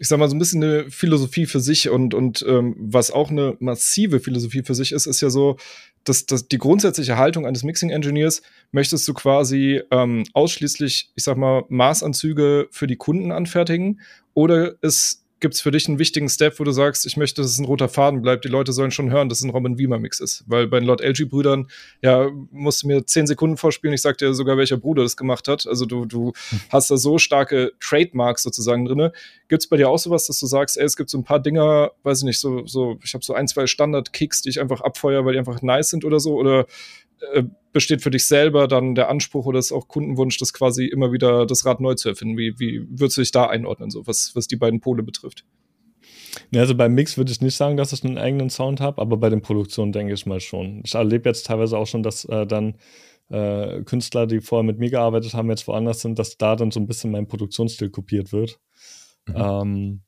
[0.00, 3.30] ich sag mal, so ein bisschen eine Philosophie für sich und, und ähm, was auch
[3.30, 5.58] eine massive Philosophie für sich ist, ist ja so,
[6.04, 8.40] das, das, die grundsätzliche Haltung eines Mixing-Engineers
[8.72, 14.00] möchtest du quasi ähm, ausschließlich, ich sag mal, Maßanzüge für die Kunden anfertigen
[14.32, 17.50] oder ist gibt es für dich einen wichtigen Step, wo du sagst, ich möchte, dass
[17.50, 18.44] es ein roter Faden bleibt.
[18.44, 20.44] Die Leute sollen schon hören, dass es ein Robin Wiemer Mix ist.
[20.46, 21.68] Weil bei den Lord LG Brüdern,
[22.02, 23.94] ja, musst du mir zehn Sekunden vorspielen.
[23.94, 25.66] Ich sag dir sogar, welcher Bruder das gemacht hat.
[25.66, 26.60] Also du, du hm.
[26.68, 29.12] hast da so starke Trademarks sozusagen drinne.
[29.50, 31.40] Gibt es bei dir auch sowas, dass du sagst, ey, es gibt so ein paar
[31.40, 34.80] Dinger, weiß ich nicht, so, so, ich habe so ein, zwei Standard-Kicks, die ich einfach
[34.80, 36.36] abfeuere, weil die einfach nice sind oder so?
[36.36, 36.66] Oder
[37.32, 41.10] äh, besteht für dich selber dann der Anspruch oder ist auch Kundenwunsch, das quasi immer
[41.10, 42.38] wieder das Rad neu zu erfinden?
[42.38, 45.44] Wie, wie würdest du dich da einordnen, so was, was die beiden Pole betrifft?
[46.54, 49.30] Also beim Mix würde ich nicht sagen, dass ich einen eigenen Sound habe, aber bei
[49.30, 50.80] den Produktionen denke ich mal schon.
[50.84, 52.76] Ich erlebe jetzt teilweise auch schon, dass äh, dann
[53.30, 56.78] äh, Künstler, die vorher mit mir gearbeitet haben, jetzt woanders sind, dass da dann so
[56.78, 58.60] ein bisschen mein Produktionsstil kopiert wird.
[59.26, 59.34] Mhm.
[59.36, 60.00] Ähm,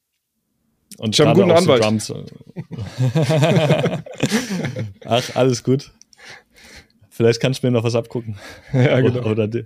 [0.98, 1.82] und ich habe einen guten Anwalt.
[1.82, 2.24] Drums, äh,
[5.06, 5.92] Ach, alles gut.
[7.08, 8.36] Vielleicht kannst du mir noch was abgucken.
[8.72, 9.20] ja, genau.
[9.20, 9.64] Oder, oder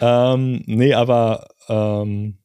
[0.00, 2.38] ähm, nee, aber ähm,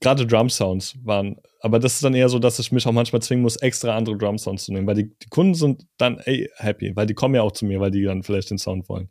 [0.00, 3.42] gerade Drum-Sounds waren, aber das ist dann eher so, dass ich mich auch manchmal zwingen
[3.42, 7.06] muss, extra andere Drum-Sounds zu nehmen, weil die, die Kunden sind dann ey, happy, weil
[7.06, 9.10] die kommen ja auch zu mir, weil die dann vielleicht den Sound wollen.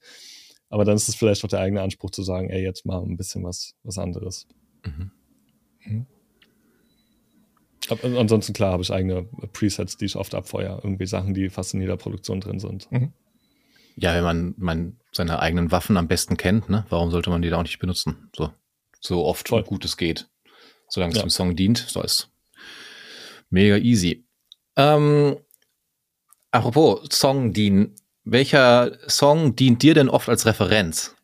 [0.69, 3.17] Aber dann ist es vielleicht auch der eigene Anspruch zu sagen, ey, jetzt mal ein
[3.17, 4.47] bisschen was, was anderes.
[4.85, 5.11] Mhm.
[5.85, 6.05] Mhm.
[7.89, 10.79] ansonsten, klar, habe ich eigene Presets, die ich oft abfeuere.
[10.83, 12.91] Irgendwie Sachen, die fast in jeder Produktion drin sind.
[12.91, 13.13] Mhm.
[13.95, 17.49] Ja, wenn man, man seine eigenen Waffen am besten kennt, ne, warum sollte man die
[17.49, 18.29] da auch nicht benutzen?
[18.35, 18.51] So,
[18.99, 19.63] so oft Voll.
[19.63, 20.29] gut es geht.
[20.87, 21.23] Solange es ja.
[21.23, 22.31] dem Song dient, so ist
[23.51, 24.25] mega easy.
[24.75, 25.37] Ähm,
[26.49, 27.95] apropos Song dienen.
[28.23, 31.15] Welcher Song dient dir denn oft als Referenz?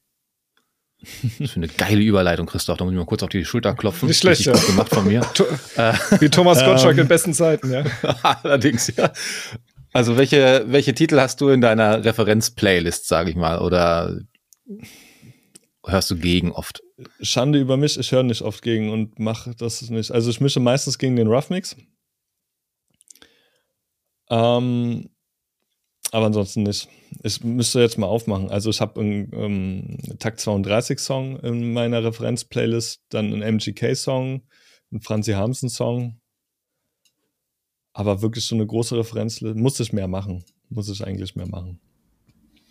[1.00, 2.78] Das ist eine geile Überleitung, Christoph.
[2.78, 4.08] Da muss ich mal kurz auf die Schulter klopfen.
[4.08, 4.54] Nicht schlecht, ja.
[4.54, 5.22] gut gemacht von mir.
[6.20, 7.86] Wie Thomas Gottschalk in besten Zeiten, ja.
[8.24, 9.12] Allerdings, ja.
[9.94, 14.20] Also welche, welche Titel hast du in deiner Referenz-Playlist, sage ich mal, oder
[15.86, 16.82] hörst du gegen oft?
[17.22, 20.12] Schande über mich, ich höre nicht oft gegen und mache das nicht.
[20.12, 21.76] Also ich mische meistens gegen den Rough Mix.
[24.30, 25.10] Ähm,
[26.12, 26.90] aber ansonsten nicht.
[27.24, 28.50] Ich müsste jetzt mal aufmachen.
[28.50, 34.42] Also ich habe einen ähm, Takt 32 Song in meiner Referenz-Playlist, dann einen MGK-Song,
[34.92, 36.20] einen Franzi Hamsen-Song,
[37.94, 40.44] aber wirklich so eine große Referenz muss ich mehr machen.
[40.70, 41.80] Muss ich eigentlich mehr machen.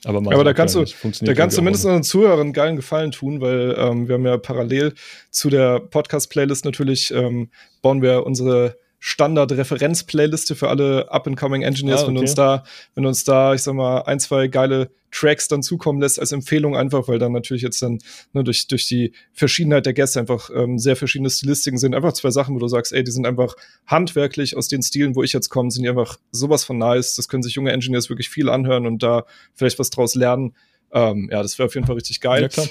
[0.05, 3.41] Aber, aber da kannst du, da kannst du mindestens unseren Zuhörern einen geilen Gefallen tun,
[3.41, 4.95] weil ähm, wir haben ja parallel
[5.31, 7.51] zu der Podcast-Playlist natürlich ähm,
[7.83, 12.09] bauen wir unsere Standard-Referenz-Playliste für alle up-and-coming Engineers, ah, okay.
[12.09, 12.65] wenn du uns da,
[12.97, 16.33] wenn du uns da, ich sag mal, ein, zwei geile Tracks dann zukommen lässt als
[16.33, 18.01] Empfehlung einfach, weil dann natürlich jetzt dann
[18.33, 21.95] ne, durch, durch die Verschiedenheit der Gäste einfach ähm, sehr verschiedene Stilistiken sind.
[21.95, 23.55] Einfach zwei Sachen, wo du sagst, ey, die sind einfach
[23.87, 27.15] handwerklich aus den Stilen, wo ich jetzt komme, sind die einfach sowas von nice.
[27.15, 30.57] Das können sich junge Engineers wirklich viel anhören und da vielleicht was draus lernen.
[30.91, 32.49] Ähm, ja, das wäre auf jeden Fall richtig geil.
[32.53, 32.65] Ja.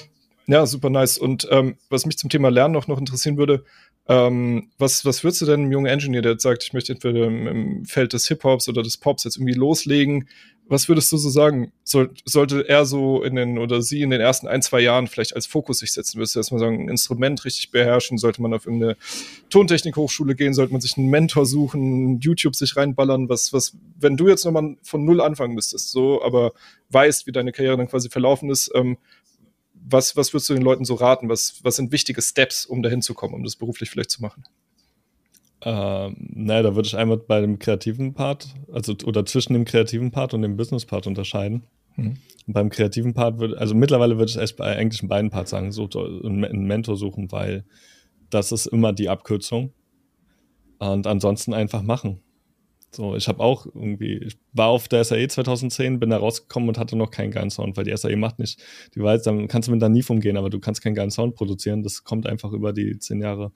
[0.48, 1.18] Ja, super nice.
[1.18, 3.64] Und ähm, was mich zum Thema Lernen noch, noch interessieren würde,
[4.08, 7.26] Ähm, was, was würdest du denn einem jungen Engineer, der jetzt sagt, ich möchte entweder
[7.26, 10.28] im, im Feld des Hip-Hops oder des Pops jetzt irgendwie loslegen,
[10.68, 11.72] was würdest du so sagen?
[11.84, 15.36] Soll, sollte er so in den oder sie in den ersten ein, zwei Jahren vielleicht
[15.36, 16.18] als Fokus sich setzen?
[16.18, 18.18] Würdest du erstmal sagen, ein Instrument richtig beherrschen?
[18.18, 18.96] Sollte man auf irgendeine
[19.50, 20.54] Tontechnik-Hochschule gehen?
[20.54, 23.28] Sollte man sich einen Mentor suchen, YouTube sich reinballern?
[23.28, 26.52] Was, was, wenn du jetzt nochmal von null anfangen müsstest, so, aber
[26.90, 28.96] weißt, wie deine Karriere dann quasi verlaufen ist, ähm,
[29.88, 31.28] was, was würdest du den Leuten so raten?
[31.28, 34.44] Was, was sind wichtige Steps, um dahin zu kommen, um das beruflich vielleicht zu machen?
[35.62, 40.10] Ähm, naja, da würde ich einmal bei dem kreativen Part, also oder zwischen dem kreativen
[40.10, 41.66] Part und dem Business Part unterscheiden.
[41.96, 42.18] Mhm.
[42.46, 45.72] Beim kreativen Part würde, also mittlerweile würde ich erst bei eigentlich in beiden Parts sagen,
[45.72, 47.64] so einen Mentor suchen, weil
[48.30, 49.72] das ist immer die Abkürzung.
[50.78, 52.20] Und ansonsten einfach machen.
[52.96, 56.78] So, ich habe auch irgendwie, ich war auf der SAE 2010, bin da rausgekommen und
[56.78, 58.58] hatte noch keinen geilen Sound, weil die SAE macht nicht,
[58.94, 61.34] die weiß, dann kannst du mit da nie umgehen, aber du kannst keinen geilen Sound
[61.34, 61.82] produzieren.
[61.82, 63.52] Das kommt einfach über die zehn Jahre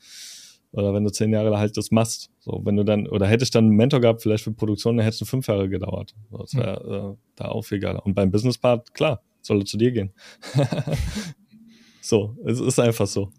[0.72, 2.30] oder wenn du zehn Jahre halt das machst.
[2.40, 5.04] So, wenn du dann, oder hätte ich dann einen Mentor gehabt, vielleicht für Produktion, dann
[5.04, 6.14] hätte es fünf Jahre gedauert.
[6.30, 7.12] Das wäre hm.
[7.12, 8.04] äh, da auch viel geiler.
[8.04, 10.12] Und beim Business Part, klar, soll er zu dir gehen.
[12.02, 13.32] so, es ist einfach so.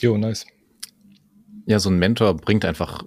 [0.00, 0.46] Jo, nice.
[1.66, 3.04] Ja, so ein Mentor bringt einfach,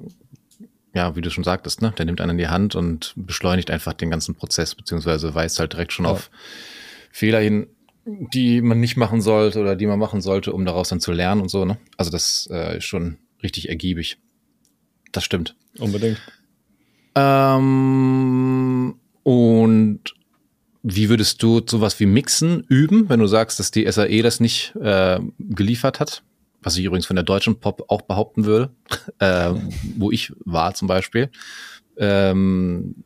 [0.94, 3.94] ja, wie du schon sagtest, ne, der nimmt einen in die Hand und beschleunigt einfach
[3.94, 6.12] den ganzen Prozess, beziehungsweise weist halt direkt schon ja.
[6.12, 6.30] auf
[7.12, 7.68] Fehler hin,
[8.06, 11.42] die man nicht machen sollte oder die man machen sollte, um daraus dann zu lernen
[11.42, 11.66] und so.
[11.66, 11.78] Ne?
[11.98, 14.18] Also das äh, ist schon richtig ergiebig.
[15.12, 15.56] Das stimmt.
[15.78, 16.20] Unbedingt.
[17.16, 20.00] Ähm, und
[20.84, 24.76] wie würdest du sowas wie Mixen üben, wenn du sagst, dass die SAE das nicht
[24.82, 26.24] äh, geliefert hat?
[26.62, 28.72] Was ich übrigens von der deutschen Pop auch behaupten würde,
[29.20, 29.54] äh,
[29.98, 31.30] wo ich war zum Beispiel.
[31.98, 33.04] Ähm,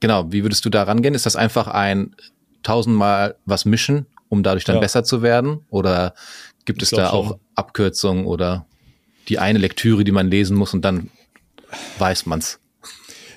[0.00, 1.14] genau, wie würdest du da rangehen?
[1.14, 2.14] Ist das einfach ein
[2.62, 4.80] tausendmal was mischen um dadurch dann ja.
[4.80, 5.60] besser zu werden?
[5.68, 6.14] Oder
[6.64, 7.18] gibt es da schon.
[7.18, 8.64] auch Abkürzungen oder
[9.28, 11.10] die eine Lektüre, die man lesen muss und dann
[11.98, 12.58] weiß man's?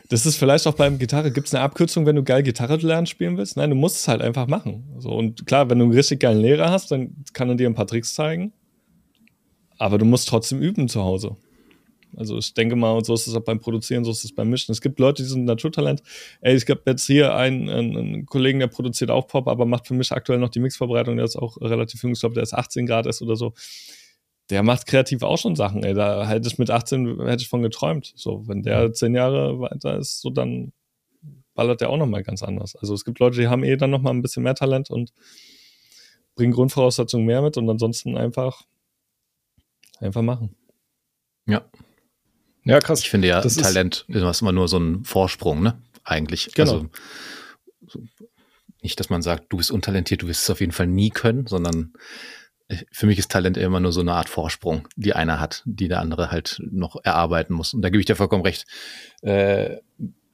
[0.07, 1.31] Das ist vielleicht auch beim Gitarre.
[1.31, 3.57] Gibt es eine Abkürzung, wenn du geil Gitarre lernen spielen willst?
[3.57, 4.85] Nein, du musst es halt einfach machen.
[4.99, 7.75] So, und klar, wenn du einen richtig geilen Lehrer hast, dann kann er dir ein
[7.75, 8.53] paar Tricks zeigen.
[9.77, 11.35] Aber du musst trotzdem üben zu Hause.
[12.17, 14.49] Also ich denke mal, und so ist es auch beim Produzieren, so ist es beim
[14.49, 14.71] Mischen.
[14.71, 16.01] Es gibt Leute, die sind Naturtalent.
[16.41, 19.87] Ey, ich habe jetzt hier einen, einen, einen, Kollegen, der produziert auch Pop, aber macht
[19.87, 21.17] für mich aktuell noch die Mixvorbereitung.
[21.17, 23.53] Der ist auch relativ jung, ich glaube, der ist 18 Grad ist oder so.
[24.49, 25.93] Der macht kreativ auch schon Sachen, ey.
[25.93, 28.13] Da hätte ich mit 18 hätte ich von geträumt.
[28.15, 30.71] So, wenn der zehn Jahre weiter ist, so dann
[31.55, 32.75] ballert der auch nochmal ganz anders.
[32.75, 35.11] Also es gibt Leute, die haben eh dann nochmal ein bisschen mehr Talent und
[36.35, 38.63] bringen Grundvoraussetzungen mehr mit und ansonsten einfach,
[40.01, 40.55] einfach machen.
[41.47, 41.65] Ja,
[42.65, 43.01] ja, krass.
[43.01, 45.77] Ich finde ja, das Talent ist, ist immer nur so ein Vorsprung, ne?
[46.03, 46.51] Eigentlich.
[46.55, 46.71] Genau.
[46.71, 46.89] Also,
[47.87, 48.01] so,
[48.81, 51.45] nicht, dass man sagt, du bist untalentiert, du wirst es auf jeden Fall nie können,
[51.45, 51.93] sondern
[52.67, 55.87] äh, für mich ist Talent immer nur so eine Art Vorsprung, die einer hat, die
[55.87, 57.73] der andere halt noch erarbeiten muss.
[57.73, 58.65] Und da gebe ich dir vollkommen recht.
[59.21, 59.77] Äh,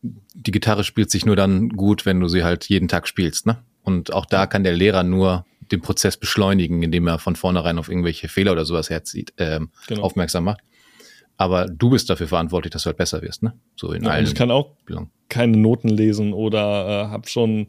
[0.01, 3.63] die Gitarre spielt sich nur dann gut, wenn du sie halt jeden Tag spielst, ne?
[3.83, 7.89] Und auch da kann der Lehrer nur den Prozess beschleunigen, indem er von vornherein auf
[7.89, 10.01] irgendwelche Fehler oder sowas herzieht, äh, genau.
[10.01, 10.61] aufmerksam macht.
[11.37, 13.53] Aber du bist dafür verantwortlich, dass du halt besser wirst, ne?
[13.75, 14.25] So in ja, allen.
[14.25, 15.09] Ich kann auch Belangen.
[15.29, 17.67] keine Noten lesen oder äh, hab schon,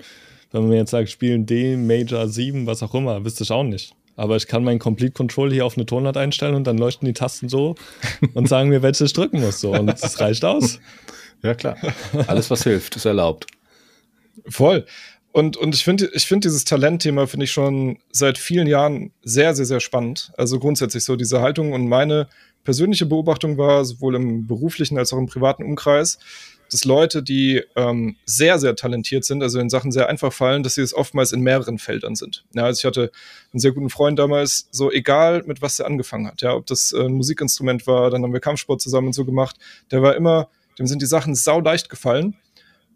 [0.51, 3.63] wenn man mir jetzt sagt, spielen D, Major 7, was auch immer, wüsste ich auch
[3.63, 3.95] nicht.
[4.15, 7.15] Aber ich kann meinen Complete Control hier auf eine Tonart einstellen und dann leuchten die
[7.15, 7.75] Tasten so
[8.35, 9.61] und sagen mir, welche ich drücken muss.
[9.61, 9.73] So.
[9.73, 10.79] Und das reicht aus.
[11.43, 11.77] Ja, klar.
[12.27, 13.47] Alles, was hilft, ist erlaubt.
[14.47, 14.87] Voll.
[15.33, 19.55] Und, und ich finde ich finde dieses Talentthema finde ich schon seit vielen Jahren sehr,
[19.55, 20.31] sehr, sehr spannend.
[20.37, 22.29] Also grundsätzlich so diese Haltung und meine
[22.65, 26.19] persönliche Beobachtung war, sowohl im beruflichen als auch im privaten Umkreis,
[26.71, 30.77] dass Leute, die ähm, sehr, sehr talentiert sind, also in Sachen sehr einfach fallen, dass
[30.77, 32.45] sie es oftmals in mehreren Feldern sind.
[32.55, 33.11] Ja, also ich hatte
[33.53, 36.93] einen sehr guten Freund damals, so egal mit was er angefangen hat, ja, ob das
[36.93, 39.57] äh, ein Musikinstrument war, dann haben wir Kampfsport zusammen und so gemacht,
[39.91, 42.37] der war immer, dem sind die Sachen sau leicht gefallen.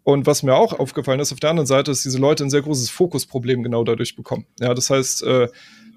[0.07, 2.61] Und was mir auch aufgefallen ist auf der anderen Seite, ist, diese Leute ein sehr
[2.61, 4.45] großes Fokusproblem genau dadurch bekommen.
[4.57, 5.49] Ja, das heißt, äh,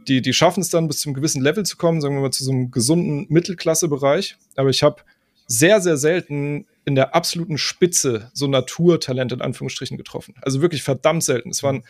[0.08, 2.42] die, die schaffen es dann bis zum gewissen Level zu kommen, sagen wir mal zu
[2.42, 4.36] so einem gesunden Mittelklasse-Bereich.
[4.56, 5.02] Aber ich habe
[5.46, 10.34] sehr, sehr selten in der absoluten Spitze so Naturtalent in Anführungsstrichen getroffen.
[10.42, 11.50] Also wirklich verdammt selten.
[11.50, 11.84] Es waren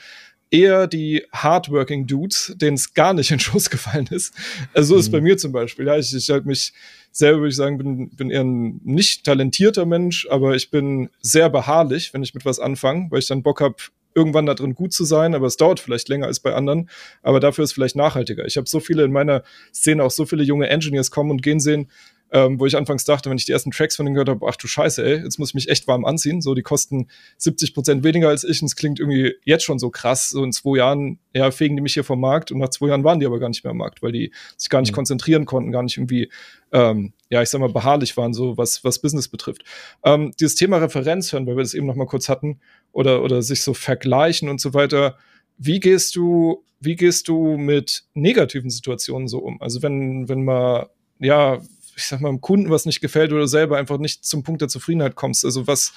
[0.51, 4.35] eher die hardworking Dudes, denen es gar nicht in Schuss gefallen ist.
[4.75, 5.01] Also so mhm.
[5.01, 5.87] ist bei mir zum Beispiel.
[5.87, 6.73] Ja, ich, ich halt mich
[7.13, 11.51] selber, würde ich sagen, bin, bin eher ein nicht talentierter Mensch, aber ich bin sehr
[11.51, 13.77] beharrlich, wenn ich mit was anfange, weil ich dann Bock habe,
[14.15, 16.91] irgendwann da drin gut zu sein, aber es dauert vielleicht länger als bei anderen,
[17.23, 18.45] aber dafür ist es vielleicht nachhaltiger.
[18.45, 21.61] Ich habe so viele in meiner Szene, auch so viele junge Engineers kommen und gehen
[21.61, 21.89] sehen,
[22.33, 24.57] ähm, wo ich anfangs dachte, wenn ich die ersten Tracks von denen gehört habe, ach
[24.57, 26.41] du Scheiße, ey, jetzt muss ich mich echt warm anziehen.
[26.41, 29.91] So, die kosten 70 Prozent weniger als ich und es klingt irgendwie jetzt schon so
[29.91, 30.31] krass.
[30.31, 33.05] So in zwei Jahren, ja, fegen die mich hier vom Markt und nach zwei Jahren
[33.05, 34.97] waren die aber gar nicht mehr am Markt, weil die sich gar nicht mhm.
[34.97, 36.31] konzentrieren konnten, gar nicht irgendwie,
[36.73, 39.65] ähm, ja, ich sag mal, beharrlich waren, so was, was Business betrifft.
[40.05, 42.61] Ähm, dieses Thema Referenz hören, weil wir das eben noch mal kurz hatten,
[42.93, 45.17] oder, oder sich so vergleichen und so weiter.
[45.59, 49.61] Wie gehst du, wie gehst du mit negativen Situationen so um?
[49.61, 51.61] Also wenn, wenn mal, ja,
[52.01, 54.69] ich sag mal, dem Kunden was nicht gefällt oder selber einfach nicht zum Punkt der
[54.69, 55.45] Zufriedenheit kommst.
[55.45, 55.93] Also was,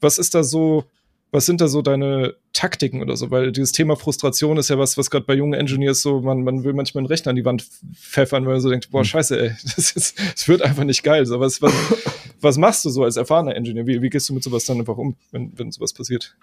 [0.00, 0.84] was ist da so,
[1.30, 3.30] was sind da so deine Taktiken oder so?
[3.30, 6.64] Weil dieses Thema Frustration ist ja was, was gerade bei jungen Engineers so, man, man
[6.64, 9.04] will manchmal einen Rechner an die Wand pfeffern, weil man so denkt, boah, hm.
[9.04, 11.24] scheiße, ey, das, ist, das wird einfach nicht geil.
[11.26, 11.72] So, was, was,
[12.40, 13.86] was machst du so als erfahrener Engineer?
[13.86, 16.34] Wie, wie gehst du mit sowas dann einfach um, wenn, wenn sowas passiert?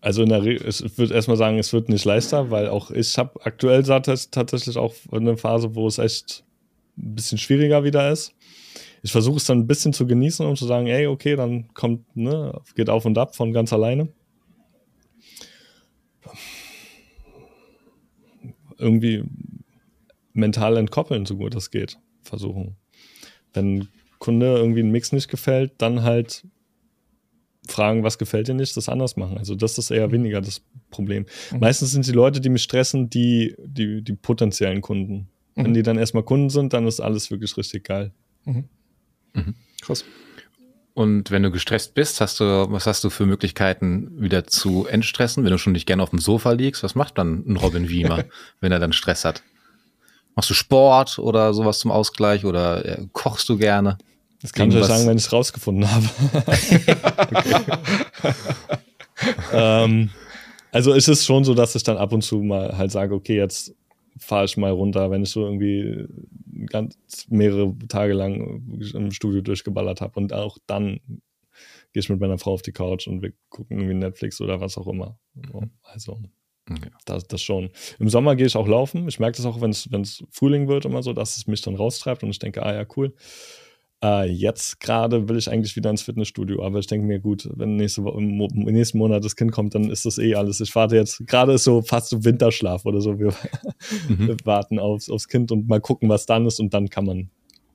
[0.00, 3.18] Also in der Re ich würde erstmal sagen, es wird nicht leichter, weil auch ich
[3.18, 6.44] habe aktuell tatsächlich auch eine Phase, wo es echt
[6.98, 8.34] ein bisschen schwieriger wieder ist.
[9.02, 12.16] Ich versuche es dann ein bisschen zu genießen, um zu sagen, ey, okay, dann kommt,
[12.16, 14.08] ne, geht auf und ab von ganz alleine.
[18.76, 19.24] Irgendwie
[20.32, 22.76] mental entkoppeln, so gut es geht, versuchen.
[23.52, 26.44] Wenn Kunde irgendwie ein Mix nicht gefällt, dann halt
[27.68, 29.38] fragen, was gefällt dir nicht, das anders machen.
[29.38, 31.26] Also das ist eher weniger das Problem.
[31.52, 31.60] Mhm.
[31.60, 35.28] Meistens sind die Leute, die mich stressen, die, die, die potenziellen Kunden.
[35.58, 35.64] Mhm.
[35.64, 38.12] Wenn die dann erstmal Kunden sind, dann ist alles wirklich richtig geil.
[38.44, 38.64] Mhm.
[39.34, 39.54] Mhm.
[39.82, 40.04] Krass.
[40.94, 45.44] Und wenn du gestresst bist, hast du, was hast du für Möglichkeiten, wieder zu entstressen?
[45.44, 48.24] Wenn du schon nicht gerne auf dem Sofa liegst, was macht dann ein Robin Wiemer,
[48.60, 49.42] wenn er dann Stress hat?
[50.34, 53.98] Machst du Sport oder sowas zum Ausgleich oder äh, kochst du gerne?
[54.40, 54.88] Das kann Irgendwas?
[54.88, 56.08] ich euch sagen, wenn ich es rausgefunden habe.
[59.52, 60.10] ähm,
[60.70, 63.36] also ist es schon so, dass ich dann ab und zu mal halt sage, okay,
[63.36, 63.74] jetzt
[64.18, 66.06] fahre ich mal runter, wenn ich so irgendwie
[66.66, 66.96] ganz
[67.28, 68.62] mehrere Tage lang
[68.94, 70.18] im Studio durchgeballert habe.
[70.18, 71.00] Und auch dann
[71.92, 74.78] gehe ich mit meiner Frau auf die Couch und wir gucken irgendwie Netflix oder was
[74.78, 75.18] auch immer.
[75.82, 76.20] Also
[76.70, 76.90] okay.
[77.04, 77.70] das, das schon.
[77.98, 79.08] Im Sommer gehe ich auch laufen.
[79.08, 82.22] Ich merke das auch, wenn es Frühling wird, immer so, dass es mich dann raustreibt
[82.22, 83.14] und ich denke, ah ja, cool.
[84.02, 87.76] Äh, jetzt gerade will ich eigentlich wieder ins Fitnessstudio, aber ich denke mir, gut, wenn
[87.76, 90.60] nächste Woche, im nächsten Monat das Kind kommt, dann ist das eh alles.
[90.60, 93.18] Ich warte jetzt, gerade ist so fast so Winterschlaf oder so.
[93.18, 93.34] Wir,
[94.08, 94.28] mhm.
[94.28, 97.30] wir warten aufs, aufs Kind und mal gucken, was dann ist und dann kann man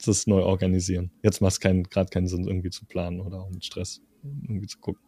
[0.06, 1.12] das neu organisieren.
[1.24, 4.80] Jetzt macht es kein, gerade keinen Sinn, irgendwie zu planen oder mit Stress irgendwie zu
[4.80, 5.02] gucken.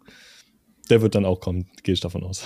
[0.89, 2.45] Der wird dann auch kommen, gehe ich davon aus.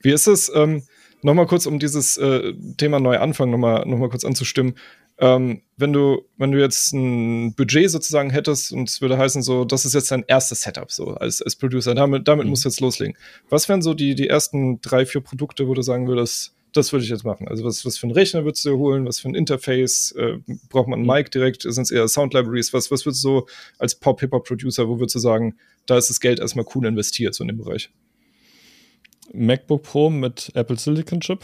[0.00, 0.82] Wie ist es, ähm,
[1.22, 4.74] nochmal kurz, um dieses äh, Thema neu anfangen, nochmal noch mal kurz anzustimmen.
[5.20, 9.64] Ähm, wenn du, wenn du jetzt ein Budget sozusagen hättest und es würde heißen, so,
[9.64, 12.50] das ist jetzt dein erstes Setup, so als, als Producer, damit, damit mhm.
[12.50, 13.16] musst du jetzt loslegen.
[13.48, 17.04] Was wären so die, die ersten drei, vier Produkte, wo du sagen würdest, das würde
[17.04, 17.48] ich jetzt machen?
[17.48, 19.06] Also, was, was für einen Rechner würdest du holen?
[19.06, 20.12] Was für ein Interface?
[20.12, 21.08] Äh, braucht man ein mhm.
[21.08, 21.62] Mic direkt?
[21.62, 22.72] Sind es eher Sound Libraries?
[22.72, 23.46] Was, was würdest du so
[23.78, 27.48] als Pop-Hip-Hop-Producer, wo würdest du sagen, da ist das Geld erstmal cool investiert, so in
[27.48, 27.90] dem Bereich?
[29.32, 31.40] MacBook Pro mit Apple Silicon Chip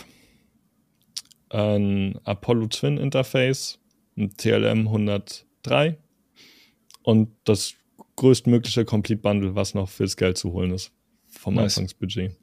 [1.50, 3.78] ein Apollo Twin Interface,
[4.16, 5.98] ein TLM 103
[7.02, 7.74] und das
[8.16, 10.92] größtmögliche Complete Bundle, was noch fürs Geld zu holen ist
[11.26, 11.76] vom nice.
[11.76, 12.36] Anfangsbudget.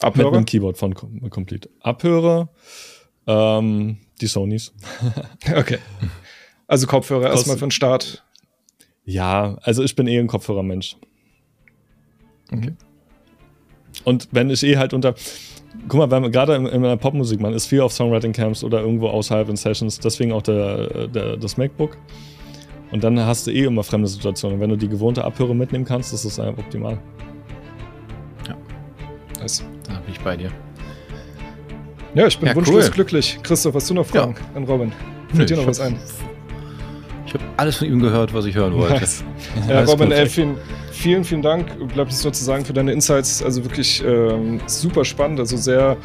[0.00, 0.30] Abhörer?
[0.30, 1.70] Mit einem Keyboard von Complete.
[1.80, 2.50] Abhörer,
[3.26, 4.72] ähm, die Sonys.
[5.56, 5.78] okay.
[6.66, 8.24] Also Kopfhörer erstmal für den Start.
[9.04, 10.96] Ja, also ich bin eh ein Kopfhörermensch.
[12.52, 12.74] Okay.
[14.06, 15.16] Und wenn ich eh halt unter,
[15.88, 19.08] guck mal, wenn gerade in, in der Popmusik, man ist viel auf Songwriting-Camps oder irgendwo
[19.08, 21.98] außerhalb in Sessions, deswegen auch der, der, das MacBook.
[22.92, 24.54] Und dann hast du eh immer fremde Situationen.
[24.54, 26.98] Und wenn du die gewohnte Abhöre mitnehmen kannst, das ist einfach optimal.
[28.46, 28.56] Ja.
[29.40, 30.52] Das, da bin ich bei dir.
[32.14, 32.90] Ja, ich bin ja, wunschlos cool.
[32.92, 33.40] glücklich.
[33.42, 34.56] Christoph, hast du noch Fragen ja.
[34.56, 34.92] an Robin?
[35.34, 35.98] Fällt dir noch was ein?
[37.26, 38.94] Ich habe alles von ihm gehört, was ich hören wollte.
[38.94, 39.24] Nice.
[39.68, 40.56] Ja, Robin, ey, vielen,
[40.92, 41.66] vielen, vielen Dank.
[41.92, 43.42] Bleibt es nur zu sagen für deine Insights.
[43.42, 45.40] Also wirklich ähm, super spannend.
[45.40, 45.96] Also sehr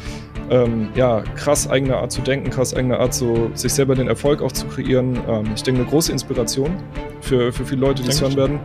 [0.50, 4.42] ähm, ja, krass eigene Art zu denken, krass eigene Art, so sich selber den Erfolg
[4.42, 5.18] auch zu kreieren.
[5.28, 6.76] Ähm, ich denke, eine große Inspiration
[7.20, 8.60] für, für viele Leute, die es hören werden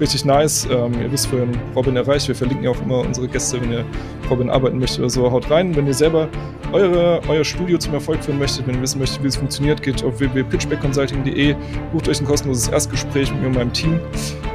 [0.00, 0.66] richtig nice.
[0.70, 2.28] Ähm, ihr wisst, wohin Robin erreicht.
[2.28, 3.84] Wir verlinken ja auch immer unsere Gäste, wenn ihr
[4.30, 5.30] Robin arbeiten möchtet oder so.
[5.30, 5.74] Haut rein.
[5.76, 6.28] Wenn ihr selber
[6.72, 10.02] eure, euer Studio zum Erfolg führen möchtet, wenn ihr wissen möchtet, wie es funktioniert, geht
[10.04, 11.54] auf www.pitchbackconsulting.de,
[11.92, 14.00] bucht euch ein kostenloses Erstgespräch mit mir und meinem Team.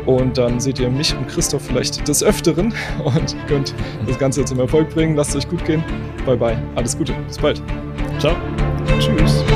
[0.05, 2.73] Und dann seht ihr mich und Christoph vielleicht des Öfteren
[3.03, 3.73] und könnt
[4.07, 5.15] das Ganze zum Erfolg bringen.
[5.15, 5.83] Lasst es euch gut gehen.
[6.25, 6.57] Bye bye.
[6.75, 7.13] Alles Gute.
[7.27, 7.61] Bis bald.
[8.19, 8.35] Ciao.
[8.99, 9.54] Tschüss.